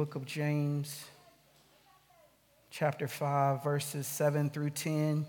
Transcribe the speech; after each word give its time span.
book 0.00 0.14
of 0.14 0.24
James, 0.24 1.04
chapter 2.70 3.06
5, 3.06 3.62
verses 3.62 4.06
7 4.06 4.48
through 4.48 4.70
10. 4.70 5.26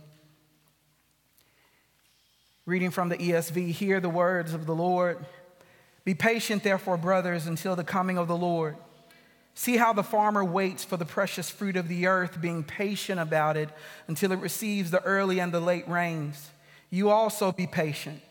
Reading 2.66 2.90
from 2.90 3.10
the 3.10 3.18
ESV, 3.18 3.72
hear 3.72 4.00
the 4.00 4.08
words 4.08 4.54
of 4.54 4.66
the 4.66 4.74
Lord. 4.74 5.26
Be 6.06 6.14
patient, 6.14 6.64
therefore, 6.64 6.96
brothers, 6.96 7.48
until 7.48 7.76
the 7.76 7.84
coming 7.84 8.18
of 8.18 8.30
the 8.30 8.38
Lord. 8.38 8.78
See 9.56 9.76
how 9.76 9.92
the 9.92 10.04
farmer 10.04 10.46
waits 10.46 10.86
for 10.86 10.96
the 10.96 11.04
precious 11.04 11.50
fruit 11.50 11.76
of 11.76 11.90
the 11.90 12.08
earth, 12.08 12.40
being 12.40 12.64
patient 12.64 13.20
about 13.20 13.58
it 13.58 13.68
until 14.08 14.32
it 14.32 14.40
receives 14.40 14.90
the 14.90 15.04
early 15.04 15.42
and 15.42 15.52
the 15.52 15.60
late 15.60 15.86
rains. 15.90 16.50
You 16.90 17.10
also 17.10 17.52
be 17.52 17.68
patient. 17.68 18.22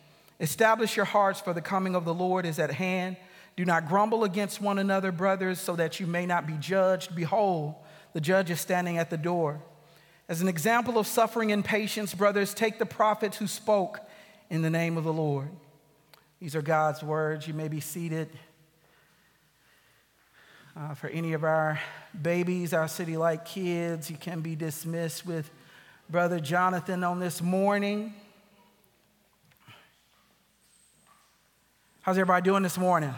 Establish 0.41 0.97
your 0.97 1.05
hearts, 1.05 1.39
for 1.39 1.53
the 1.53 1.61
coming 1.61 1.95
of 1.95 2.07
the 2.07 2.15
Lord 2.15 2.47
is 2.47 2.59
at 2.59 2.71
hand. 2.71 3.19
Do 3.57 3.65
not 3.65 3.89
grumble 3.89 4.25
against 4.25 4.61
one 4.61 4.79
another, 4.79 5.13
brothers, 5.13 5.59
so 5.59 5.77
that 5.77 6.01
you 6.01 6.07
may 6.07 6.25
not 6.27 6.47
be 6.47 6.55
judged. 6.55 7.15
Behold, 7.15 7.75
the 8.13 8.21
judge 8.21 8.51
is 8.51 8.61
standing 8.61 8.99
at 8.99 9.11
the 9.11 9.19
door. 9.19 9.61
As 10.29 10.41
an 10.41 10.49
example 10.49 10.97
of 10.99 11.07
suffering 11.07 11.53
and 11.53 11.65
patience, 11.65 12.15
brothers, 12.15 12.55
take 12.55 12.79
the 12.79 12.87
prophets 12.87 13.37
who 13.37 13.47
spoke 13.47 14.01
in 14.49 14.63
the 14.63 14.71
name 14.71 14.97
of 14.97 15.05
the 15.05 15.13
Lord. 15.13 15.49
These 16.41 16.55
are 16.57 16.63
God's 16.63 17.03
words. 17.03 17.47
You 17.47 17.55
may 17.55 17.69
be 17.69 17.81
seated. 17.81 18.29
Uh, 20.77 20.95
for 20.95 21.09
any 21.09 21.33
of 21.33 21.45
our 21.45 21.81
babies, 22.23 22.73
our 22.73 22.89
city 22.89 23.17
light 23.17 23.45
kids, 23.45 24.09
you 24.09 24.17
can 24.17 24.41
be 24.41 24.55
dismissed 24.55 25.27
with 25.27 25.51
Brother 26.09 26.41
Jonathan 26.41 27.05
on 27.05 27.21
this 27.21 27.43
morning. 27.43 28.15
How's 32.03 32.17
everybody 32.17 32.43
doing 32.43 32.63
this 32.63 32.79
morning? 32.79 33.15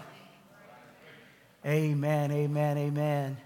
Amen, 1.65 2.33
amen, 2.33 2.77
amen. 2.77 3.37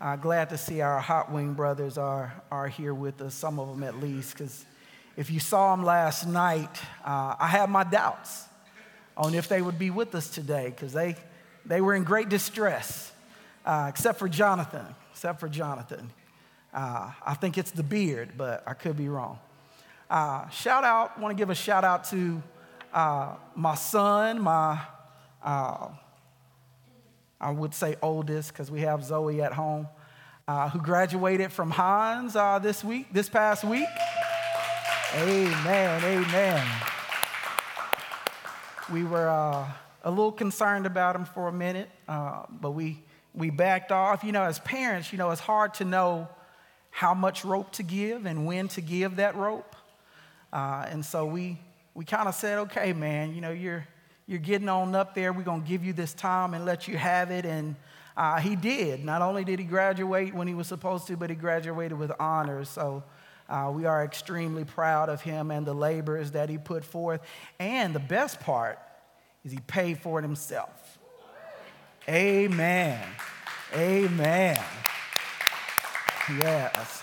Uh, 0.00 0.14
glad 0.14 0.50
to 0.50 0.56
see 0.56 0.82
our 0.82 1.00
hot 1.00 1.32
wing 1.32 1.52
brothers 1.52 1.98
are, 1.98 2.32
are 2.48 2.68
here 2.68 2.94
with 2.94 3.20
us, 3.20 3.34
some 3.34 3.58
of 3.58 3.66
them 3.68 3.82
at 3.82 4.00
least, 4.00 4.34
because 4.34 4.64
if 5.16 5.32
you 5.32 5.40
saw 5.40 5.74
them 5.74 5.84
last 5.84 6.28
night, 6.28 6.70
uh, 7.04 7.34
I 7.40 7.48
had 7.48 7.68
my 7.68 7.82
doubts 7.82 8.44
on 9.16 9.34
if 9.34 9.48
they 9.48 9.60
would 9.60 9.80
be 9.80 9.90
with 9.90 10.14
us 10.14 10.30
today 10.30 10.66
because 10.66 10.92
they, 10.92 11.16
they 11.64 11.80
were 11.80 11.96
in 11.96 12.04
great 12.04 12.28
distress, 12.28 13.10
uh, 13.64 13.86
except 13.88 14.20
for 14.20 14.28
Jonathan. 14.28 14.86
Except 15.10 15.40
for 15.40 15.48
Jonathan. 15.48 16.12
Uh, 16.72 17.10
I 17.24 17.34
think 17.34 17.58
it's 17.58 17.72
the 17.72 17.82
beard, 17.82 18.34
but 18.36 18.62
I 18.64 18.74
could 18.74 18.96
be 18.96 19.08
wrong. 19.08 19.40
Uh, 20.08 20.48
shout 20.50 20.84
out, 20.84 21.18
want 21.18 21.36
to 21.36 21.36
give 21.36 21.50
a 21.50 21.54
shout 21.56 21.82
out 21.82 22.04
to 22.10 22.40
uh, 22.92 23.34
my 23.56 23.74
son, 23.74 24.40
my, 24.40 24.80
I 27.40 27.50
would 27.50 27.74
say 27.74 27.96
oldest 28.02 28.52
because 28.52 28.70
we 28.70 28.80
have 28.80 29.04
Zoe 29.04 29.42
at 29.42 29.52
home, 29.52 29.88
who 30.72 30.78
graduated 30.80 31.52
from 31.52 31.70
Hinds 31.70 32.34
this 32.62 32.82
week, 32.82 33.12
this 33.12 33.28
past 33.28 33.64
week. 33.64 33.88
Amen, 35.14 36.04
amen. 36.04 36.66
We 38.92 39.02
were 39.02 39.28
uh, 39.28 39.66
a 40.04 40.10
little 40.10 40.30
concerned 40.32 40.86
about 40.86 41.16
him 41.16 41.24
for 41.24 41.48
a 41.48 41.52
minute, 41.52 41.88
uh, 42.06 42.42
but 42.50 42.72
we, 42.72 43.02
we 43.34 43.50
backed 43.50 43.90
off. 43.90 44.22
You 44.22 44.32
know, 44.32 44.42
as 44.42 44.58
parents, 44.60 45.12
you 45.12 45.18
know, 45.18 45.30
it's 45.30 45.40
hard 45.40 45.74
to 45.74 45.84
know 45.84 46.28
how 46.90 47.14
much 47.14 47.44
rope 47.44 47.72
to 47.72 47.82
give 47.82 48.26
and 48.26 48.46
when 48.46 48.68
to 48.68 48.80
give 48.80 49.16
that 49.16 49.36
rope. 49.36 49.74
Uh, 50.52 50.86
and 50.88 51.04
so 51.04 51.26
we, 51.26 51.58
we 51.94 52.04
kind 52.04 52.28
of 52.28 52.34
said, 52.34 52.58
okay, 52.58 52.92
man, 52.92 53.34
you 53.34 53.40
know, 53.40 53.50
you're, 53.50 53.86
you're 54.26 54.40
getting 54.40 54.68
on 54.68 54.94
up 54.94 55.14
there. 55.14 55.32
We're 55.32 55.42
going 55.42 55.62
to 55.62 55.68
give 55.68 55.84
you 55.84 55.92
this 55.92 56.12
time 56.12 56.54
and 56.54 56.64
let 56.64 56.88
you 56.88 56.96
have 56.96 57.30
it. 57.30 57.46
And 57.46 57.76
uh, 58.16 58.40
he 58.40 58.56
did. 58.56 59.04
Not 59.04 59.22
only 59.22 59.44
did 59.44 59.58
he 59.58 59.64
graduate 59.64 60.34
when 60.34 60.48
he 60.48 60.54
was 60.54 60.66
supposed 60.66 61.06
to, 61.08 61.16
but 61.16 61.30
he 61.30 61.36
graduated 61.36 61.98
with 61.98 62.10
honors. 62.18 62.68
So 62.68 63.04
uh, 63.48 63.70
we 63.72 63.84
are 63.84 64.04
extremely 64.04 64.64
proud 64.64 65.08
of 65.08 65.20
him 65.20 65.50
and 65.50 65.66
the 65.66 65.74
labors 65.74 66.32
that 66.32 66.48
he 66.48 66.58
put 66.58 66.84
forth. 66.84 67.20
And 67.60 67.94
the 67.94 68.00
best 68.00 68.40
part 68.40 68.78
is 69.44 69.52
he 69.52 69.60
paid 69.66 70.00
for 70.00 70.18
it 70.18 70.22
himself. 70.22 70.98
Amen. 72.08 73.00
Amen. 73.74 74.60
Yes. 76.40 77.02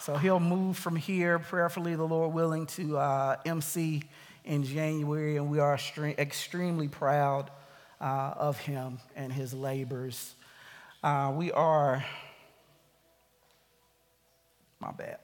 So 0.00 0.16
he'll 0.16 0.40
move 0.40 0.76
from 0.76 0.96
here, 0.96 1.38
prayerfully, 1.38 1.94
the 1.94 2.04
Lord 2.04 2.32
willing, 2.34 2.66
to 2.66 2.98
uh, 2.98 3.36
MC 3.44 4.02
in 4.44 4.64
January, 4.64 5.36
and 5.36 5.50
we 5.50 5.58
are 5.58 5.78
extremely 6.18 6.88
proud 6.88 7.50
uh, 8.00 8.34
of 8.36 8.58
him 8.58 8.98
and 9.16 9.32
his 9.32 9.54
labors. 9.54 10.34
Uh, 11.02 11.32
we 11.34 11.52
are, 11.52 12.04
my 14.80 14.92
bad. 14.92 15.18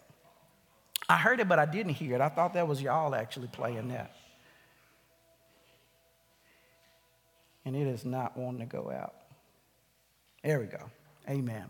I 1.09 1.16
heard 1.16 1.41
it, 1.41 1.48
but 1.48 1.59
I 1.59 1.66
didn't 1.66 1.94
hear 1.94 2.14
it. 2.14 2.20
I 2.20 2.28
thought 2.28 2.54
that 2.54 2.69
was 2.69 2.80
y'all 2.80 3.14
actually 3.14 3.48
playing 3.48 3.88
that. 3.88 4.14
And 7.64 7.76
it 7.76 7.86
is 7.86 8.04
not 8.04 8.36
wanting 8.36 8.60
to 8.60 8.66
go 8.66 8.91
out. 8.91 9.14
There 10.42 10.60
we 10.60 10.66
go. 10.66 10.91
Amen. 11.28 11.66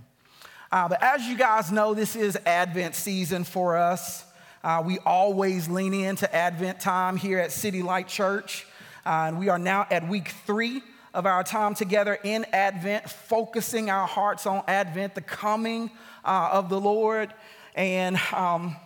Uh, 0.70 0.88
but 0.88 1.02
as 1.02 1.26
you 1.26 1.36
guys 1.36 1.72
know, 1.72 1.94
this 1.94 2.14
is 2.14 2.36
Advent 2.46 2.94
season 2.94 3.42
for 3.42 3.76
us. 3.76 4.24
Uh, 4.62 4.82
we 4.84 4.98
always 5.00 5.68
lean 5.68 5.94
into 5.94 6.32
Advent 6.34 6.80
time 6.80 7.16
here 7.16 7.38
at 7.38 7.50
City 7.50 7.82
Light 7.82 8.08
Church. 8.08 8.66
Uh, 9.06 9.24
and 9.28 9.38
we 9.38 9.48
are 9.48 9.58
now 9.58 9.86
at 9.90 10.06
week 10.06 10.34
three 10.44 10.82
of 11.14 11.24
our 11.24 11.42
time 11.42 11.74
together 11.74 12.18
in 12.22 12.44
Advent, 12.52 13.08
focusing 13.08 13.88
our 13.88 14.06
hearts 14.06 14.46
on 14.46 14.62
Advent, 14.68 15.14
the 15.14 15.22
coming 15.22 15.90
uh, 16.24 16.50
of 16.52 16.68
the 16.68 16.78
Lord. 16.78 17.32
And 17.74 18.20
um, 18.34 18.76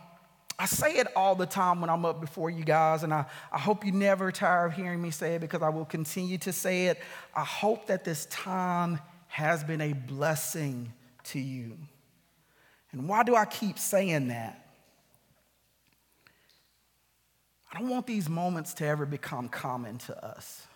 I 0.61 0.67
say 0.67 0.93
it 0.99 1.09
all 1.17 1.35
the 1.35 1.47
time 1.47 1.81
when 1.81 1.91
I'm 1.91 2.05
up 2.05 2.21
before 2.21 2.51
you 2.51 2.65
guys, 2.65 3.03
and 3.03 3.12
I, 3.12 3.27
I 3.51 3.59
hope 3.59 3.85
you 3.85 3.91
never 3.91 4.31
tire 4.31 4.67
of 4.67 4.75
hearing 4.75 5.03
me 5.03 5.11
say 5.11 5.35
it 5.35 5.41
because 5.41 5.62
I 5.62 5.71
will 5.71 5.85
continue 5.85 6.39
to 6.39 6.53
say 6.53 6.87
it. 6.87 7.01
I 7.35 7.43
hope 7.43 7.89
that 7.89 8.05
this 8.05 8.27
time 8.27 9.01
has 9.27 9.65
been 9.65 9.81
a 9.81 9.93
blessing 9.93 10.93
to 11.25 11.41
you. 11.41 11.77
And 12.93 13.09
why 13.09 13.25
do 13.25 13.35
I 13.35 13.45
keep 13.45 13.81
saying 13.81 14.29
that? 14.29 14.64
I 17.75 17.81
don't 17.81 17.89
want 17.89 18.07
these 18.07 18.29
moments 18.29 18.73
to 18.75 18.87
ever 18.87 19.05
become 19.05 19.49
common 19.49 19.99
to 19.99 20.25
us. 20.25 20.67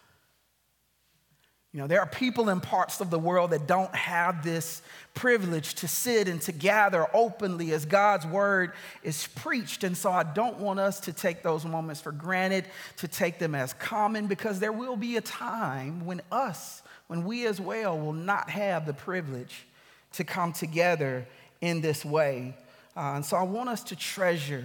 You 1.72 1.81
know, 1.81 1.86
there 1.86 2.00
are 2.00 2.06
people 2.06 2.48
in 2.48 2.60
parts 2.60 3.00
of 3.00 3.10
the 3.10 3.19
world 3.19 3.50
that 3.50 3.66
don't 3.69 3.94
have 3.94 4.42
this 4.42 4.82
privilege 5.14 5.75
to 5.76 5.86
sit 5.86 6.26
and 6.26 6.41
to 6.42 6.53
gather 6.53 7.06
openly 7.14 7.72
as 7.72 7.84
God's 7.84 8.26
word 8.26 8.72
is 9.03 9.28
preached. 9.36 9.84
And 9.84 9.97
so 9.97 10.10
I 10.10 10.22
don't 10.22 10.59
want 10.59 10.81
us 10.81 10.98
to 11.00 11.12
take 11.12 11.42
those 11.42 11.64
moments 11.64 12.00
for 12.00 12.10
granted, 12.10 12.64
to 12.97 13.06
take 13.06 13.38
them 13.38 13.54
as 13.54 13.75
common, 13.75 14.26
because 14.26 14.59
there 14.59 14.72
will 14.72 14.97
be 14.97 15.19
a 15.19 15.20
time 15.20 16.04
when 16.06 16.22
us, 16.32 16.82
when 17.06 17.22
we 17.25 17.47
as 17.47 17.60
well, 17.60 17.98
will 17.98 18.15
not 18.15 18.48
have 18.50 18.86
the 18.86 18.94
privilege 18.94 19.66
to 20.15 20.25
come 20.25 20.53
together 20.53 21.26
in 21.60 21.80
this 21.82 22.04
way. 22.04 22.56
Uh, 22.97 23.12
and 23.16 23.25
so 23.25 23.36
I 23.36 23.42
want 23.42 23.69
us 23.69 23.84
to 23.84 23.94
treasure 23.94 24.65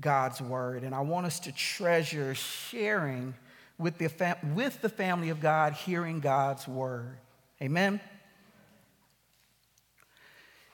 God's 0.00 0.40
word, 0.40 0.82
and 0.82 0.94
I 0.94 1.00
want 1.00 1.26
us 1.26 1.40
to 1.40 1.52
treasure 1.52 2.34
sharing 2.34 3.34
with 3.78 3.98
the, 3.98 4.08
fam- 4.08 4.54
with 4.54 4.80
the 4.82 4.88
family 4.88 5.30
of 5.30 5.40
God, 5.40 5.72
hearing 5.72 6.20
God's 6.20 6.66
word. 6.66 7.16
Amen? 7.62 8.00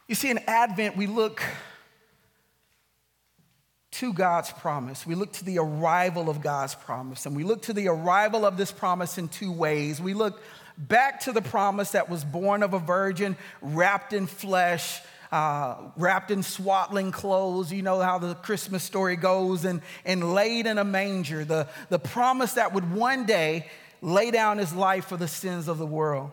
You 0.08 0.14
see, 0.14 0.30
in 0.30 0.38
Advent, 0.46 0.96
we 0.96 1.06
look 1.06 1.42
to 3.92 4.12
God's 4.12 4.50
promise. 4.50 5.06
We 5.06 5.14
look 5.14 5.32
to 5.34 5.44
the 5.44 5.58
arrival 5.58 6.28
of 6.28 6.40
God's 6.40 6.74
promise. 6.74 7.26
And 7.26 7.36
we 7.36 7.44
look 7.44 7.62
to 7.62 7.72
the 7.72 7.88
arrival 7.88 8.44
of 8.44 8.56
this 8.56 8.72
promise 8.72 9.18
in 9.18 9.28
two 9.28 9.52
ways. 9.52 10.00
We 10.00 10.14
look 10.14 10.42
back 10.76 11.20
to 11.20 11.32
the 11.32 11.42
promise 11.42 11.92
that 11.92 12.08
was 12.08 12.24
born 12.24 12.62
of 12.62 12.74
a 12.74 12.78
virgin, 12.78 13.36
wrapped 13.60 14.12
in 14.12 14.26
flesh, 14.26 15.00
uh, 15.32 15.76
wrapped 15.96 16.30
in 16.30 16.42
swaddling 16.42 17.10
clothes. 17.10 17.72
You 17.72 17.82
know 17.82 18.00
how 18.00 18.18
the 18.18 18.34
Christmas 18.34 18.84
story 18.84 19.16
goes, 19.16 19.64
and, 19.64 19.80
and 20.04 20.34
laid 20.34 20.66
in 20.66 20.78
a 20.78 20.84
manger. 20.84 21.44
The, 21.44 21.68
the 21.88 21.98
promise 21.98 22.52
that 22.52 22.74
would 22.74 22.92
one 22.92 23.24
day 23.24 23.70
lay 24.02 24.30
down 24.30 24.58
his 24.58 24.74
life 24.74 25.06
for 25.06 25.16
the 25.16 25.28
sins 25.28 25.68
of 25.68 25.78
the 25.78 25.86
world. 25.86 26.30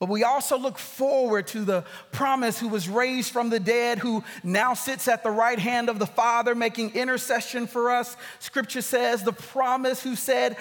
But 0.00 0.08
we 0.10 0.22
also 0.22 0.56
look 0.56 0.78
forward 0.78 1.48
to 1.48 1.64
the 1.64 1.84
promise 2.12 2.60
who 2.60 2.68
was 2.68 2.88
raised 2.88 3.32
from 3.32 3.50
the 3.50 3.58
dead, 3.58 3.98
who 3.98 4.22
now 4.44 4.74
sits 4.74 5.08
at 5.08 5.24
the 5.24 5.30
right 5.30 5.58
hand 5.58 5.88
of 5.88 5.98
the 5.98 6.06
Father, 6.06 6.54
making 6.54 6.94
intercession 6.94 7.66
for 7.66 7.90
us. 7.90 8.16
Scripture 8.38 8.80
says, 8.80 9.24
the 9.24 9.32
promise 9.32 10.00
who 10.00 10.14
said, 10.14 10.56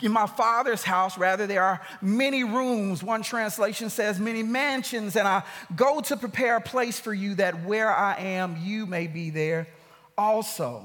In 0.00 0.12
my 0.12 0.26
Father's 0.26 0.84
house, 0.84 1.18
rather, 1.18 1.48
there 1.48 1.64
are 1.64 1.80
many 2.00 2.44
rooms. 2.44 3.02
One 3.02 3.22
translation 3.22 3.90
says, 3.90 4.20
many 4.20 4.44
mansions, 4.44 5.16
and 5.16 5.26
I 5.26 5.42
go 5.74 6.00
to 6.02 6.16
prepare 6.16 6.56
a 6.56 6.60
place 6.60 7.00
for 7.00 7.12
you 7.12 7.34
that 7.36 7.64
where 7.64 7.92
I 7.92 8.14
am, 8.20 8.56
you 8.62 8.86
may 8.86 9.08
be 9.08 9.30
there 9.30 9.66
also. 10.16 10.84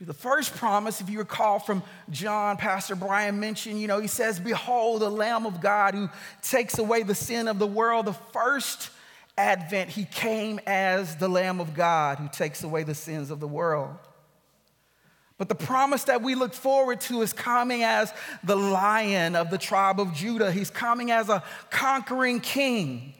The 0.00 0.14
first 0.14 0.54
promise, 0.54 1.00
if 1.00 1.10
you 1.10 1.18
recall 1.18 1.58
from 1.58 1.82
John, 2.10 2.56
Pastor 2.56 2.94
Brian 2.94 3.40
mentioned, 3.40 3.80
you 3.80 3.88
know, 3.88 3.98
he 3.98 4.06
says, 4.06 4.38
Behold, 4.38 5.02
the 5.02 5.10
Lamb 5.10 5.44
of 5.44 5.60
God 5.60 5.94
who 5.94 6.08
takes 6.40 6.78
away 6.78 7.02
the 7.02 7.16
sin 7.16 7.48
of 7.48 7.58
the 7.58 7.66
world. 7.66 8.06
The 8.06 8.12
first 8.12 8.90
advent, 9.36 9.90
he 9.90 10.04
came 10.04 10.60
as 10.66 11.16
the 11.16 11.28
Lamb 11.28 11.60
of 11.60 11.74
God 11.74 12.18
who 12.18 12.28
takes 12.28 12.62
away 12.62 12.84
the 12.84 12.94
sins 12.94 13.32
of 13.32 13.40
the 13.40 13.48
world. 13.48 13.96
But 15.36 15.48
the 15.48 15.56
promise 15.56 16.04
that 16.04 16.22
we 16.22 16.36
look 16.36 16.54
forward 16.54 17.00
to 17.02 17.22
is 17.22 17.32
coming 17.32 17.82
as 17.82 18.12
the 18.44 18.56
lion 18.56 19.34
of 19.34 19.50
the 19.50 19.58
tribe 19.58 20.00
of 20.00 20.12
Judah. 20.12 20.52
He's 20.52 20.70
coming 20.70 21.10
as 21.10 21.28
a 21.28 21.42
conquering 21.70 22.40
king. 22.40 23.14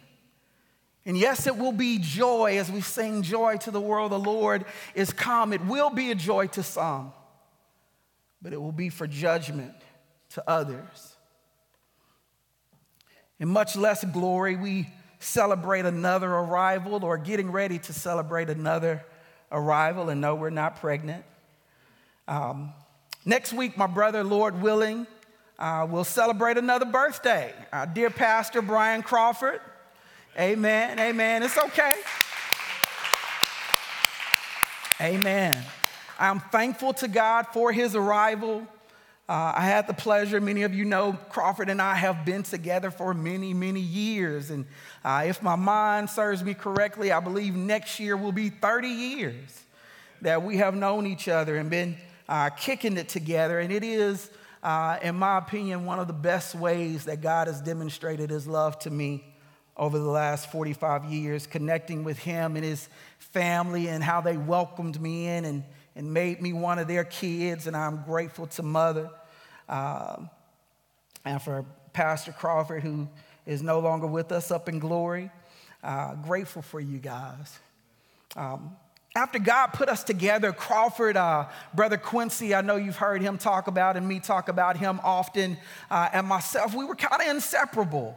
And 1.08 1.16
yes, 1.16 1.46
it 1.46 1.56
will 1.56 1.72
be 1.72 1.99
joy 1.99 2.58
as 2.58 2.70
we 2.70 2.82
sing 2.82 3.22
joy 3.22 3.56
to 3.62 3.70
the 3.70 3.81
world. 3.81 4.12
The 4.12 4.19
Lord 4.19 4.66
is 4.94 5.10
come. 5.10 5.55
It 5.55 5.64
will 5.64 5.88
be 5.88 6.10
a 6.10 6.14
joy 6.14 6.49
to 6.49 6.62
some, 6.62 7.14
but 8.43 8.52
it 8.52 8.60
will 8.60 8.72
be 8.72 8.90
for 8.90 9.06
judgment 9.06 9.72
to 10.34 10.44
others. 10.46 11.16
In 13.40 13.49
much 13.49 13.75
less 13.75 14.05
glory, 14.05 14.56
we 14.56 14.90
celebrate 15.19 15.87
another 15.87 16.31
arrival 16.31 17.02
or 17.02 17.16
getting 17.16 17.50
ready 17.50 17.78
to 17.78 17.93
celebrate 17.94 18.50
another 18.50 19.02
arrival. 19.50 20.11
And 20.11 20.20
no, 20.20 20.34
we're 20.34 20.50
not 20.50 20.78
pregnant. 20.78 21.25
Um, 22.26 22.75
next 23.25 23.54
week, 23.54 23.78
my 23.78 23.87
brother, 23.87 24.22
Lord 24.22 24.61
willing, 24.61 25.06
uh, 25.58 25.87
will 25.90 26.04
celebrate 26.04 26.58
another 26.58 26.84
birthday. 26.84 27.54
Our 27.72 27.87
dear 27.87 28.11
Pastor 28.11 28.61
Brian 28.61 29.02
Crawford. 29.02 29.62
Amen. 30.38 31.00
Amen. 31.00 31.43
It's 31.43 31.58
okay. 31.58 31.94
Amen. 35.00 35.64
I'm 36.17 36.38
thankful 36.38 36.93
to 36.94 37.08
God 37.08 37.49
for 37.52 37.73
his 37.73 37.96
arrival. 37.96 38.62
Uh, 39.29 39.52
I 39.56 39.62
had 39.62 39.88
the 39.88 39.94
pleasure, 39.94 40.40
many 40.40 40.62
of 40.62 40.73
you 40.73 40.85
know, 40.85 41.19
Crawford 41.31 41.69
and 41.69 41.82
I 41.82 41.96
have 41.96 42.25
been 42.25 42.44
together 42.44 42.93
for 42.93 43.14
many, 43.14 43.52
many 43.52 43.81
years. 43.81 44.50
And 44.50 44.64
uh, 45.05 45.25
if 45.26 45.43
my 45.43 45.56
mind 45.56 46.08
serves 46.08 46.44
me 46.44 46.55
correctly, 46.55 47.11
I 47.11 47.19
believe 47.19 47.56
next 47.56 47.99
year 47.99 48.17
will 48.17 48.31
be 48.31 48.49
30 48.49 48.87
years 48.87 49.64
that 50.23 50.44
we 50.44 50.58
have 50.58 50.76
known 50.76 51.05
each 51.08 51.26
other 51.26 51.56
and 51.56 51.69
been 51.69 51.96
uh, 52.29 52.50
kicking 52.50 52.96
it 52.96 53.08
together. 53.08 53.58
And 53.58 53.73
it 53.73 53.82
is, 53.82 54.31
uh, 54.62 54.99
in 55.02 55.17
my 55.17 55.38
opinion, 55.38 55.85
one 55.85 55.99
of 55.99 56.06
the 56.06 56.12
best 56.12 56.55
ways 56.55 57.06
that 57.06 57.23
God 57.23 57.49
has 57.49 57.61
demonstrated 57.61 58.31
his 58.31 58.46
love 58.46 58.79
to 58.81 58.90
me 58.90 59.25
over 59.78 59.98
the 59.98 60.08
last 60.08 60.50
45 60.50 61.04
years, 61.06 61.46
connecting 61.46 62.04
with 62.04 62.19
him 62.19 62.56
and 62.56 62.64
his 62.64 62.88
family 63.19 63.88
and 63.88 64.02
how 64.02 64.20
they 64.20 64.36
welcomed 64.36 65.00
me 65.00 65.28
in 65.28 65.44
and, 65.44 65.64
and 65.94 66.12
made 66.12 66.42
me 66.42 66.52
one 66.52 66.78
of 66.78 66.88
their 66.88 67.04
kids. 67.04 67.66
And 67.66 67.76
I'm 67.76 68.02
grateful 68.04 68.46
to 68.48 68.62
Mother 68.62 69.10
uh, 69.69 70.16
and 71.25 71.40
for 71.40 71.64
Pastor 71.92 72.32
Crawford, 72.32 72.82
who 72.82 73.08
is 73.46 73.62
no 73.62 73.78
longer 73.78 74.06
with 74.06 74.32
us 74.32 74.50
up 74.50 74.69
in 74.69 74.78
glory. 74.78 75.30
Uh, 75.82 76.14
grateful 76.16 76.62
for 76.62 76.80
you 76.80 76.98
guys. 76.98 77.58
Um, 78.36 78.76
after 79.14 79.38
God 79.38 79.69
put 79.69 79.88
us 79.88 80.04
together, 80.04 80.52
Crawford, 80.52 81.16
uh, 81.16 81.46
Brother 81.75 81.96
Quincy, 81.96 82.54
I 82.54 82.60
know 82.60 82.76
you've 82.76 82.96
heard 82.96 83.22
him 83.22 83.38
talk 83.38 83.66
about 83.66 83.96
and 83.96 84.06
me 84.06 84.20
talk 84.20 84.48
about 84.48 84.76
him 84.76 85.00
often, 85.02 85.56
uh, 85.90 86.08
and 86.12 86.26
myself, 86.26 86.75
we 86.75 86.84
were 86.84 86.94
kind 86.94 87.22
of 87.22 87.28
inseparable. 87.28 88.16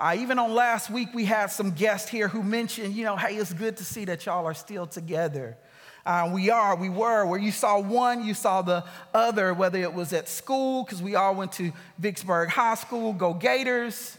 Uh, 0.00 0.16
even 0.16 0.38
on 0.38 0.54
last 0.54 0.88
week, 0.88 1.10
we 1.12 1.26
had 1.26 1.48
some 1.48 1.72
guests 1.72 2.08
here 2.08 2.26
who 2.26 2.42
mentioned, 2.42 2.94
you 2.94 3.04
know, 3.04 3.16
hey, 3.16 3.36
it's 3.36 3.52
good 3.52 3.76
to 3.76 3.84
see 3.84 4.06
that 4.06 4.24
y'all 4.24 4.46
are 4.46 4.54
still 4.54 4.86
together. 4.86 5.58
Uh, 6.06 6.30
we 6.32 6.48
are, 6.48 6.74
we 6.74 6.88
were. 6.88 7.26
Where 7.26 7.38
you 7.38 7.52
saw 7.52 7.78
one, 7.78 8.24
you 8.24 8.32
saw 8.32 8.62
the 8.62 8.82
other, 9.12 9.52
whether 9.52 9.78
it 9.78 9.92
was 9.92 10.14
at 10.14 10.26
school, 10.26 10.84
because 10.84 11.02
we 11.02 11.16
all 11.16 11.34
went 11.34 11.52
to 11.52 11.70
Vicksburg 11.98 12.48
High 12.48 12.76
School, 12.76 13.12
go 13.12 13.34
Gators. 13.34 14.16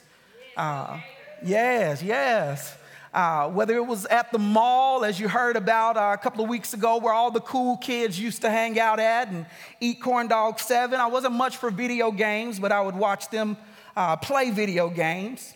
Uh, 0.55 0.99
yes, 1.43 2.03
yes. 2.03 2.77
Uh, 3.11 3.49
whether 3.49 3.75
it 3.75 3.87
was 3.87 4.05
at 4.05 4.31
the 4.31 4.37
mall, 4.37 5.03
as 5.03 5.19
you 5.19 5.27
heard 5.27 5.55
about 5.55 5.97
uh, 5.97 6.13
a 6.13 6.17
couple 6.21 6.43
of 6.43 6.49
weeks 6.51 6.75
ago, 6.75 6.97
where 6.97 7.11
all 7.11 7.31
the 7.31 7.41
cool 7.41 7.77
kids 7.77 8.19
used 8.19 8.43
to 8.43 8.51
hang 8.51 8.79
out 8.79 8.99
at 8.99 9.29
and 9.29 9.47
eat 9.79 9.99
corn 9.99 10.27
dog 10.27 10.59
seven. 10.59 10.99
I 10.99 11.07
wasn't 11.07 11.33
much 11.33 11.57
for 11.57 11.71
video 11.71 12.11
games, 12.11 12.59
but 12.59 12.71
I 12.71 12.81
would 12.81 12.95
watch 12.95 13.31
them 13.31 13.57
uh, 13.95 14.15
play 14.17 14.51
video 14.51 14.87
games 14.87 15.55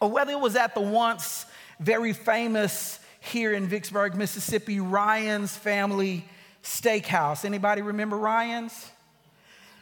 or 0.00 0.10
whether 0.10 0.32
it 0.32 0.40
was 0.40 0.56
at 0.56 0.74
the 0.74 0.80
once 0.80 1.46
very 1.78 2.12
famous 2.12 2.98
here 3.20 3.52
in 3.52 3.66
Vicksburg, 3.66 4.16
Mississippi, 4.16 4.80
Ryan's 4.80 5.54
Family 5.56 6.24
Steakhouse. 6.62 7.44
Anybody 7.44 7.82
remember 7.82 8.16
Ryan's? 8.16 8.90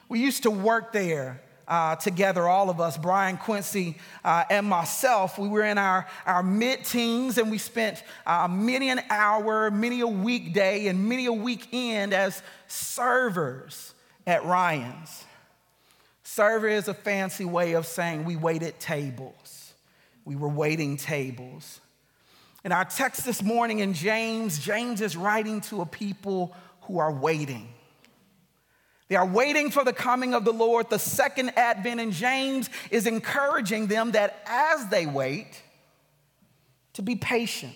We 0.08 0.20
used 0.20 0.42
to 0.44 0.50
work 0.50 0.92
there 0.92 1.40
uh, 1.68 1.96
together, 1.96 2.48
all 2.48 2.70
of 2.70 2.80
us, 2.80 2.96
Brian 2.96 3.36
Quincy 3.36 3.98
uh, 4.24 4.44
and 4.50 4.66
myself. 4.66 5.38
We 5.38 5.48
were 5.48 5.64
in 5.64 5.78
our, 5.78 6.06
our 6.26 6.42
mid 6.42 6.84
teens 6.84 7.38
and 7.38 7.50
we 7.50 7.58
spent 7.58 8.02
uh, 8.26 8.48
many 8.48 8.88
an 8.88 9.02
hour, 9.10 9.70
many 9.70 10.00
a 10.00 10.06
weekday, 10.06 10.86
and 10.86 11.08
many 11.08 11.26
a 11.26 11.32
weekend 11.32 12.14
as 12.14 12.42
servers 12.66 13.94
at 14.26 14.44
Ryan's. 14.44 15.24
Server 16.24 16.68
is 16.68 16.88
a 16.88 16.94
fancy 16.94 17.44
way 17.44 17.72
of 17.72 17.86
saying 17.86 18.24
we 18.24 18.36
waited 18.36 18.78
tables. 18.80 19.47
We 20.28 20.36
were 20.36 20.50
waiting 20.50 20.98
tables. 20.98 21.80
In 22.62 22.70
our 22.70 22.84
text 22.84 23.24
this 23.24 23.42
morning 23.42 23.78
in 23.78 23.94
James, 23.94 24.58
James 24.58 25.00
is 25.00 25.16
writing 25.16 25.62
to 25.62 25.80
a 25.80 25.86
people 25.86 26.54
who 26.82 26.98
are 26.98 27.10
waiting. 27.10 27.66
They 29.08 29.16
are 29.16 29.24
waiting 29.24 29.70
for 29.70 29.84
the 29.84 29.94
coming 29.94 30.34
of 30.34 30.44
the 30.44 30.52
Lord, 30.52 30.90
the 30.90 30.98
second 30.98 31.56
advent, 31.56 31.98
and 31.98 32.12
James 32.12 32.68
is 32.90 33.06
encouraging 33.06 33.86
them 33.86 34.10
that 34.10 34.42
as 34.44 34.90
they 34.90 35.06
wait, 35.06 35.62
to 36.92 37.00
be 37.00 37.16
patient. 37.16 37.74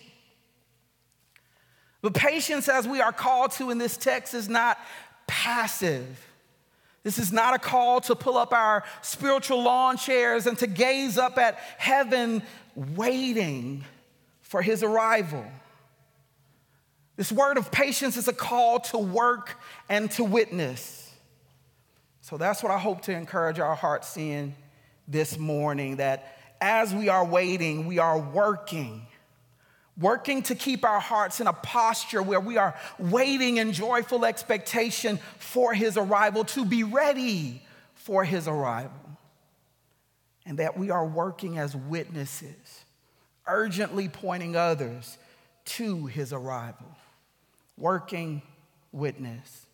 But 2.02 2.12
patience, 2.12 2.68
as 2.68 2.86
we 2.86 3.00
are 3.00 3.12
called 3.12 3.52
to 3.52 3.70
in 3.70 3.78
this 3.78 3.96
text, 3.96 4.34
is 4.34 4.50
not 4.50 4.78
passive. 5.26 6.22
This 7.02 7.18
is 7.18 7.32
not 7.32 7.54
a 7.54 7.58
call 7.58 8.00
to 8.02 8.14
pull 8.14 8.36
up 8.36 8.52
our 8.52 8.84
spiritual 9.00 9.62
lawn 9.62 9.96
chairs 9.96 10.46
and 10.46 10.56
to 10.58 10.66
gaze 10.66 11.18
up 11.18 11.36
at 11.36 11.56
heaven 11.78 12.42
waiting 12.74 13.84
for 14.40 14.62
his 14.62 14.82
arrival. 14.82 15.44
This 17.16 17.32
word 17.32 17.58
of 17.58 17.70
patience 17.70 18.16
is 18.16 18.28
a 18.28 18.32
call 18.32 18.80
to 18.80 18.98
work 18.98 19.60
and 19.88 20.10
to 20.12 20.24
witness. 20.24 21.10
So 22.20 22.36
that's 22.36 22.62
what 22.62 22.70
I 22.70 22.78
hope 22.78 23.02
to 23.02 23.12
encourage 23.12 23.58
our 23.58 23.74
hearts 23.74 24.16
in 24.16 24.54
this 25.08 25.38
morning 25.38 25.96
that 25.96 26.38
as 26.60 26.94
we 26.94 27.08
are 27.08 27.24
waiting, 27.24 27.86
we 27.86 27.98
are 27.98 28.18
working 28.18 29.06
working 30.02 30.42
to 30.42 30.54
keep 30.54 30.84
our 30.84 31.00
hearts 31.00 31.40
in 31.40 31.46
a 31.46 31.52
posture 31.52 32.22
where 32.22 32.40
we 32.40 32.58
are 32.58 32.74
waiting 32.98 33.56
in 33.56 33.72
joyful 33.72 34.24
expectation 34.24 35.18
for 35.38 35.72
his 35.72 35.96
arrival, 35.96 36.44
to 36.44 36.64
be 36.64 36.84
ready 36.84 37.62
for 37.94 38.24
his 38.24 38.46
arrival. 38.48 38.92
And 40.44 40.58
that 40.58 40.76
we 40.76 40.90
are 40.90 41.06
working 41.06 41.56
as 41.56 41.74
witnesses, 41.76 42.84
urgently 43.46 44.08
pointing 44.08 44.56
others 44.56 45.16
to 45.64 46.06
his 46.06 46.32
arrival. 46.32 46.86
Working 47.78 48.42
witness. 48.90 49.66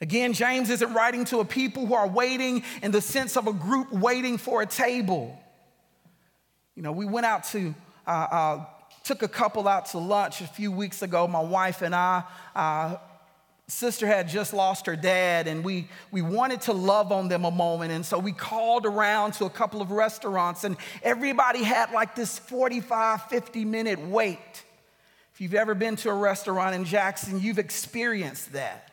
Again, 0.00 0.32
James 0.32 0.68
isn't 0.68 0.94
writing 0.94 1.24
to 1.26 1.38
a 1.38 1.44
people 1.44 1.86
who 1.86 1.94
are 1.94 2.08
waiting 2.08 2.64
in 2.82 2.90
the 2.90 3.00
sense 3.00 3.36
of 3.36 3.46
a 3.46 3.52
group 3.52 3.92
waiting 3.92 4.36
for 4.36 4.60
a 4.60 4.66
table. 4.66 5.38
You 6.74 6.82
know, 6.82 6.90
we 6.90 7.06
went 7.06 7.24
out 7.24 7.44
to 7.50 7.72
uh, 8.06 8.10
uh, 8.10 8.64
took 9.04 9.22
a 9.22 9.28
couple 9.28 9.68
out 9.68 9.86
to 9.86 9.98
lunch 9.98 10.40
a 10.40 10.46
few 10.46 10.70
weeks 10.70 11.02
ago, 11.02 11.26
my 11.26 11.40
wife 11.40 11.82
and 11.82 11.94
I. 11.94 12.24
Uh, 12.54 12.96
sister 13.68 14.06
had 14.06 14.28
just 14.28 14.52
lost 14.52 14.86
her 14.86 14.96
dad 14.96 15.48
and 15.48 15.64
we, 15.64 15.88
we 16.10 16.20
wanted 16.20 16.60
to 16.60 16.72
love 16.72 17.10
on 17.10 17.28
them 17.28 17.44
a 17.44 17.50
moment 17.50 17.90
and 17.90 18.04
so 18.04 18.18
we 18.18 18.32
called 18.32 18.84
around 18.84 19.32
to 19.32 19.46
a 19.46 19.50
couple 19.50 19.80
of 19.80 19.90
restaurants 19.90 20.64
and 20.64 20.76
everybody 21.02 21.62
had 21.62 21.90
like 21.92 22.14
this 22.14 22.38
45 22.38 23.22
50 23.24 23.64
minute 23.64 23.98
wait 23.98 24.64
if 25.32 25.40
you've 25.40 25.54
ever 25.54 25.74
been 25.74 25.96
to 25.96 26.10
a 26.10 26.14
restaurant 26.14 26.74
in 26.74 26.84
jackson 26.84 27.40
you've 27.40 27.58
experienced 27.58 28.52
that 28.52 28.92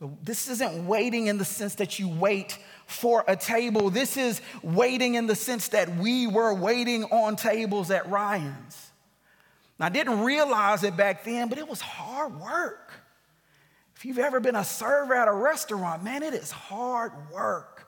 but 0.00 0.24
this 0.24 0.48
isn't 0.48 0.86
waiting 0.86 1.26
in 1.26 1.38
the 1.38 1.44
sense 1.44 1.76
that 1.76 1.98
you 1.98 2.08
wait 2.08 2.58
for 2.90 3.24
a 3.28 3.36
table. 3.36 3.90
This 3.90 4.16
is 4.16 4.40
waiting 4.62 5.14
in 5.14 5.26
the 5.26 5.34
sense 5.34 5.68
that 5.68 5.96
we 5.96 6.26
were 6.26 6.52
waiting 6.52 7.04
on 7.04 7.36
tables 7.36 7.90
at 7.90 8.08
Ryan's. 8.10 8.90
Now, 9.78 9.86
I 9.86 9.88
didn't 9.88 10.20
realize 10.20 10.82
it 10.82 10.96
back 10.96 11.24
then, 11.24 11.48
but 11.48 11.58
it 11.58 11.68
was 11.68 11.80
hard 11.80 12.38
work. 12.38 12.92
If 13.96 14.04
you've 14.04 14.18
ever 14.18 14.40
been 14.40 14.56
a 14.56 14.64
server 14.64 15.14
at 15.14 15.28
a 15.28 15.32
restaurant, 15.32 16.02
man, 16.02 16.22
it 16.22 16.34
is 16.34 16.50
hard 16.50 17.12
work. 17.32 17.86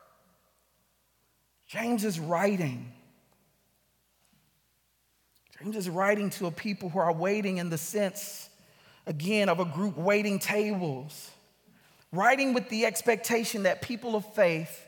James 1.66 2.04
is 2.04 2.20
writing. 2.20 2.92
James 5.58 5.76
is 5.76 5.88
writing 5.88 6.30
to 6.30 6.46
a 6.46 6.50
people 6.50 6.88
who 6.88 6.98
are 6.98 7.12
waiting 7.12 7.58
in 7.58 7.70
the 7.70 7.78
sense 7.78 8.50
again, 9.06 9.48
of 9.48 9.60
a 9.60 9.64
group 9.64 9.96
waiting 9.96 10.38
tables, 10.38 11.30
writing 12.12 12.54
with 12.54 12.68
the 12.68 12.86
expectation 12.86 13.64
that 13.64 13.82
people 13.82 14.14
of 14.14 14.34
faith 14.34 14.86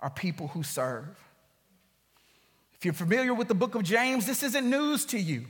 are 0.00 0.10
people 0.10 0.48
who 0.48 0.62
serve. 0.62 1.08
If 2.74 2.84
you're 2.84 2.94
familiar 2.94 3.34
with 3.34 3.48
the 3.48 3.54
book 3.54 3.74
of 3.74 3.82
James, 3.82 4.26
this 4.26 4.42
isn't 4.42 4.68
news 4.68 5.04
to 5.06 5.18
you. 5.18 5.46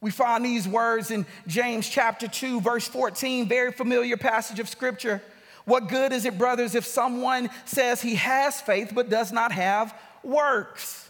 We 0.00 0.10
find 0.10 0.44
these 0.44 0.68
words 0.68 1.10
in 1.10 1.26
James 1.46 1.88
chapter 1.88 2.28
2, 2.28 2.60
verse 2.60 2.86
14, 2.86 3.48
very 3.48 3.72
familiar 3.72 4.16
passage 4.16 4.60
of 4.60 4.68
scripture. 4.68 5.22
What 5.64 5.88
good 5.88 6.12
is 6.12 6.26
it, 6.26 6.36
brothers, 6.36 6.74
if 6.74 6.84
someone 6.84 7.48
says 7.64 8.02
he 8.02 8.16
has 8.16 8.60
faith 8.60 8.92
but 8.94 9.08
does 9.08 9.32
not 9.32 9.50
have 9.50 9.98
works? 10.22 11.08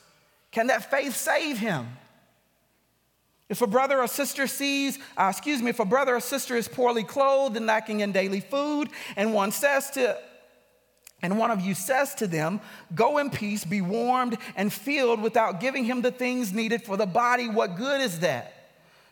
Can 0.53 0.69
that 0.69 0.91
faith 0.91 1.17
save 1.17 1.59
him? 1.59 1.89
If 3.49 3.61
a 3.61 3.67
brother 3.67 4.01
or 4.01 4.07
sister 4.07 4.47
sees, 4.47 4.99
uh, 5.17 5.27
excuse 5.31 5.61
me, 5.61 5.71
if 5.71 5.81
a 5.81 5.85
brother 5.85 6.17
or 6.17 6.21
sister 6.21 6.57
is 6.57 6.69
poorly 6.69 7.05
clothed 7.05 7.57
and 7.57 7.67
lacking 7.67 8.01
in 8.01 8.13
daily 8.13 8.41
food, 8.41 8.89
and 9.17 9.35
one 9.35 9.53
says 9.53 9.91
to, 9.91 10.17
and 11.25 11.39
one 11.39 11.51
of 11.51 11.63
you 11.63 11.73
says 11.73 12.15
to 12.17 12.27
them, 12.27 12.61
Go 12.95 13.17
in 13.17 13.31
peace, 13.31 13.65
be 13.65 13.81
warmed 13.81 14.37
and 14.57 14.71
filled 14.71 15.23
without 15.23 15.59
giving 15.59 15.83
him 15.87 16.03
the 16.03 16.11
things 16.11 16.53
needed 16.53 16.83
for 16.83 16.99
the 16.99 17.07
body, 17.07 17.49
what 17.49 17.79
good 17.79 18.03
is 18.03 18.21
that? 18.21 18.53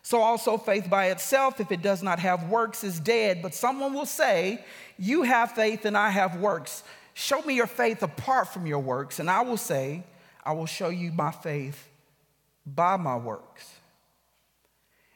So 0.02 0.21
also 0.21 0.59
faith 0.59 0.90
by 0.90 1.07
itself, 1.07 1.59
if 1.59 1.73
it 1.73 1.81
does 1.81 2.02
not 2.02 2.19
have 2.19 2.50
works, 2.50 2.85
is 2.85 3.00
dead. 3.00 3.40
But 3.40 3.54
someone 3.54 3.95
will 3.95 4.04
say, 4.04 4.62
You 4.99 5.23
have 5.23 5.52
faith 5.52 5.87
and 5.87 5.97
I 5.97 6.11
have 6.11 6.37
works. 6.37 6.83
Show 7.14 7.40
me 7.40 7.54
your 7.54 7.66
faith 7.66 8.02
apart 8.02 8.49
from 8.49 8.66
your 8.66 8.81
works, 8.81 9.19
and 9.19 9.31
I 9.31 9.40
will 9.40 9.57
say, 9.57 10.04
I 10.45 10.52
will 10.52 10.66
show 10.66 10.90
you 10.90 11.12
my 11.12 11.31
faith 11.31 11.88
by 12.66 12.99
my 12.99 13.16
works. 13.16 13.71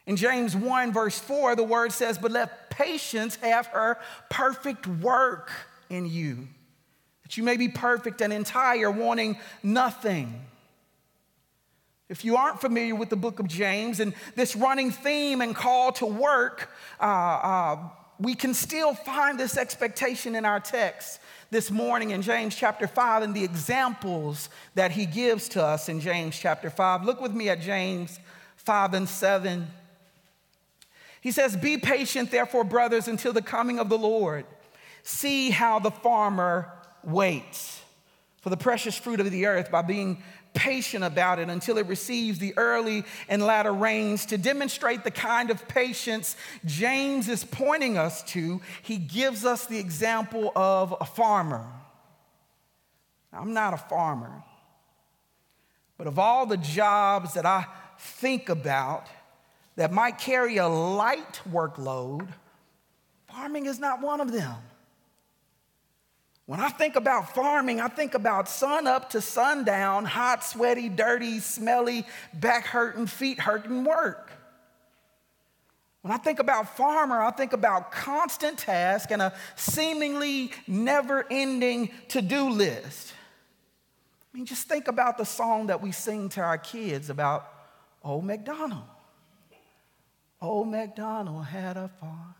In 0.07 0.15
James 0.15 0.55
1, 0.55 0.93
verse 0.93 1.19
4, 1.19 1.55
the 1.55 1.63
word 1.63 1.91
says, 1.91 2.17
But 2.17 2.31
let 2.31 2.71
patience 2.71 3.35
have 3.35 3.67
her 3.67 3.99
perfect 4.31 4.87
work 4.87 5.51
in 5.91 6.07
you, 6.07 6.47
that 7.27 7.35
you 7.35 7.43
may 7.43 7.57
be 7.57 7.67
perfect 7.67 8.21
and 8.21 8.31
entire, 8.31 8.89
wanting 8.89 9.37
nothing. 9.61 10.45
If 12.07 12.23
you 12.23 12.37
aren't 12.37 12.61
familiar 12.61 12.95
with 12.95 13.09
the 13.09 13.17
book 13.17 13.41
of 13.41 13.49
James 13.49 13.99
and 13.99 14.13
this 14.35 14.55
running 14.55 14.91
theme 14.91 15.41
and 15.41 15.53
call 15.53 15.91
to 15.93 16.05
work, 16.05 16.71
uh, 17.01 17.03
uh, 17.03 17.77
we 18.17 18.33
can 18.33 18.53
still 18.53 18.93
find 18.93 19.37
this 19.37 19.57
expectation 19.57 20.35
in 20.35 20.45
our 20.45 20.61
text 20.61 21.19
this 21.49 21.69
morning 21.69 22.11
in 22.11 22.21
James 22.21 22.55
chapter 22.55 22.87
5 22.87 23.23
and 23.23 23.35
the 23.35 23.43
examples 23.43 24.47
that 24.75 24.91
he 24.91 25.05
gives 25.05 25.49
to 25.49 25.61
us 25.61 25.89
in 25.89 25.99
James 25.99 26.39
chapter 26.39 26.69
5. 26.69 27.03
Look 27.03 27.19
with 27.19 27.33
me 27.33 27.49
at 27.49 27.59
James 27.59 28.21
5 28.55 28.93
and 28.93 29.09
7. 29.09 29.67
He 31.19 31.31
says, 31.31 31.57
Be 31.57 31.77
patient, 31.77 32.31
therefore, 32.31 32.63
brothers, 32.63 33.09
until 33.09 33.33
the 33.33 33.41
coming 33.41 33.79
of 33.79 33.89
the 33.89 33.97
Lord. 33.97 34.45
See 35.03 35.49
how 35.49 35.79
the 35.79 35.91
farmer 35.91 36.71
waits 37.07 37.81
for 38.41 38.49
the 38.49 38.57
precious 38.57 38.97
fruit 38.97 39.19
of 39.19 39.31
the 39.31 39.45
earth 39.47 39.71
by 39.71 39.81
being 39.81 40.21
patient 40.53 41.03
about 41.03 41.39
it 41.39 41.49
until 41.49 41.77
it 41.77 41.85
receives 41.87 42.39
the 42.39 42.53
early 42.57 43.03
and 43.29 43.43
latter 43.43 43.73
rains. 43.73 44.25
To 44.27 44.37
demonstrate 44.37 45.03
the 45.03 45.11
kind 45.11 45.51
of 45.51 45.67
patience 45.67 46.35
James 46.65 47.29
is 47.29 47.43
pointing 47.43 47.97
us 47.97 48.23
to, 48.23 48.61
he 48.81 48.97
gives 48.97 49.45
us 49.45 49.65
the 49.65 49.77
example 49.77 50.51
of 50.55 50.95
a 50.99 51.05
farmer. 51.05 51.65
I'm 53.31 53.53
not 53.53 53.73
a 53.73 53.77
farmer, 53.77 54.43
but 55.97 56.07
of 56.07 56.17
all 56.17 56.45
the 56.45 56.57
jobs 56.57 57.33
that 57.33 57.45
I 57.45 57.65
think 57.99 58.49
about 58.49 59.07
that 59.75 59.91
might 59.91 60.17
carry 60.17 60.57
a 60.57 60.67
light 60.67 61.41
workload, 61.49 62.27
farming 63.27 63.67
is 63.67 63.79
not 63.79 64.01
one 64.01 64.21
of 64.21 64.31
them. 64.31 64.55
When 66.47 66.61
I 66.61 66.69
think 66.69 66.95
about 66.95 67.35
farming, 67.35 67.81
I 67.81 67.89
think 67.89 68.13
about 68.13 68.47
sun 68.47 68.87
up 68.87 69.09
to 69.09 69.19
sundown, 69.19 70.05
hot, 70.05 70.45
sweaty, 70.45 70.87
dirty, 70.87 71.39
smelly, 71.39 72.07
back 72.33 72.65
hurting, 72.65 73.07
feet 73.07 73.37
hurting 73.37 73.83
work. 73.83 74.31
When 76.03 76.13
I 76.13 76.17
think 76.17 76.39
about 76.39 76.77
farmer, 76.77 77.21
I 77.21 77.31
think 77.31 77.51
about 77.51 77.91
constant 77.91 78.57
task 78.57 79.11
and 79.11 79.21
a 79.21 79.33
seemingly 79.57 80.51
never 80.67 81.25
ending 81.29 81.89
to 82.09 82.21
do 82.21 82.49
list. 82.49 83.13
I 84.33 84.37
mean, 84.37 84.45
just 84.45 84.69
think 84.69 84.87
about 84.87 85.17
the 85.17 85.25
song 85.25 85.67
that 85.67 85.81
we 85.81 85.91
sing 85.91 86.29
to 86.29 86.41
our 86.41 86.57
kids 86.57 87.09
about 87.09 87.51
Old 88.01 88.23
MacDonald. 88.23 88.85
Old 90.41 90.69
MacDonald 90.69 91.43
had 91.43 91.75
a 91.75 91.89
farm, 91.99 92.35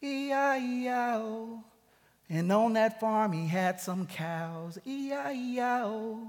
E-I-E-I-O. 0.00 1.64
And 2.32 2.50
on 2.50 2.72
that 2.72 2.98
farm, 2.98 3.32
he 3.32 3.46
had 3.46 3.78
some 3.78 4.06
cows, 4.06 4.78
E-I-E-I-O, 4.86 6.26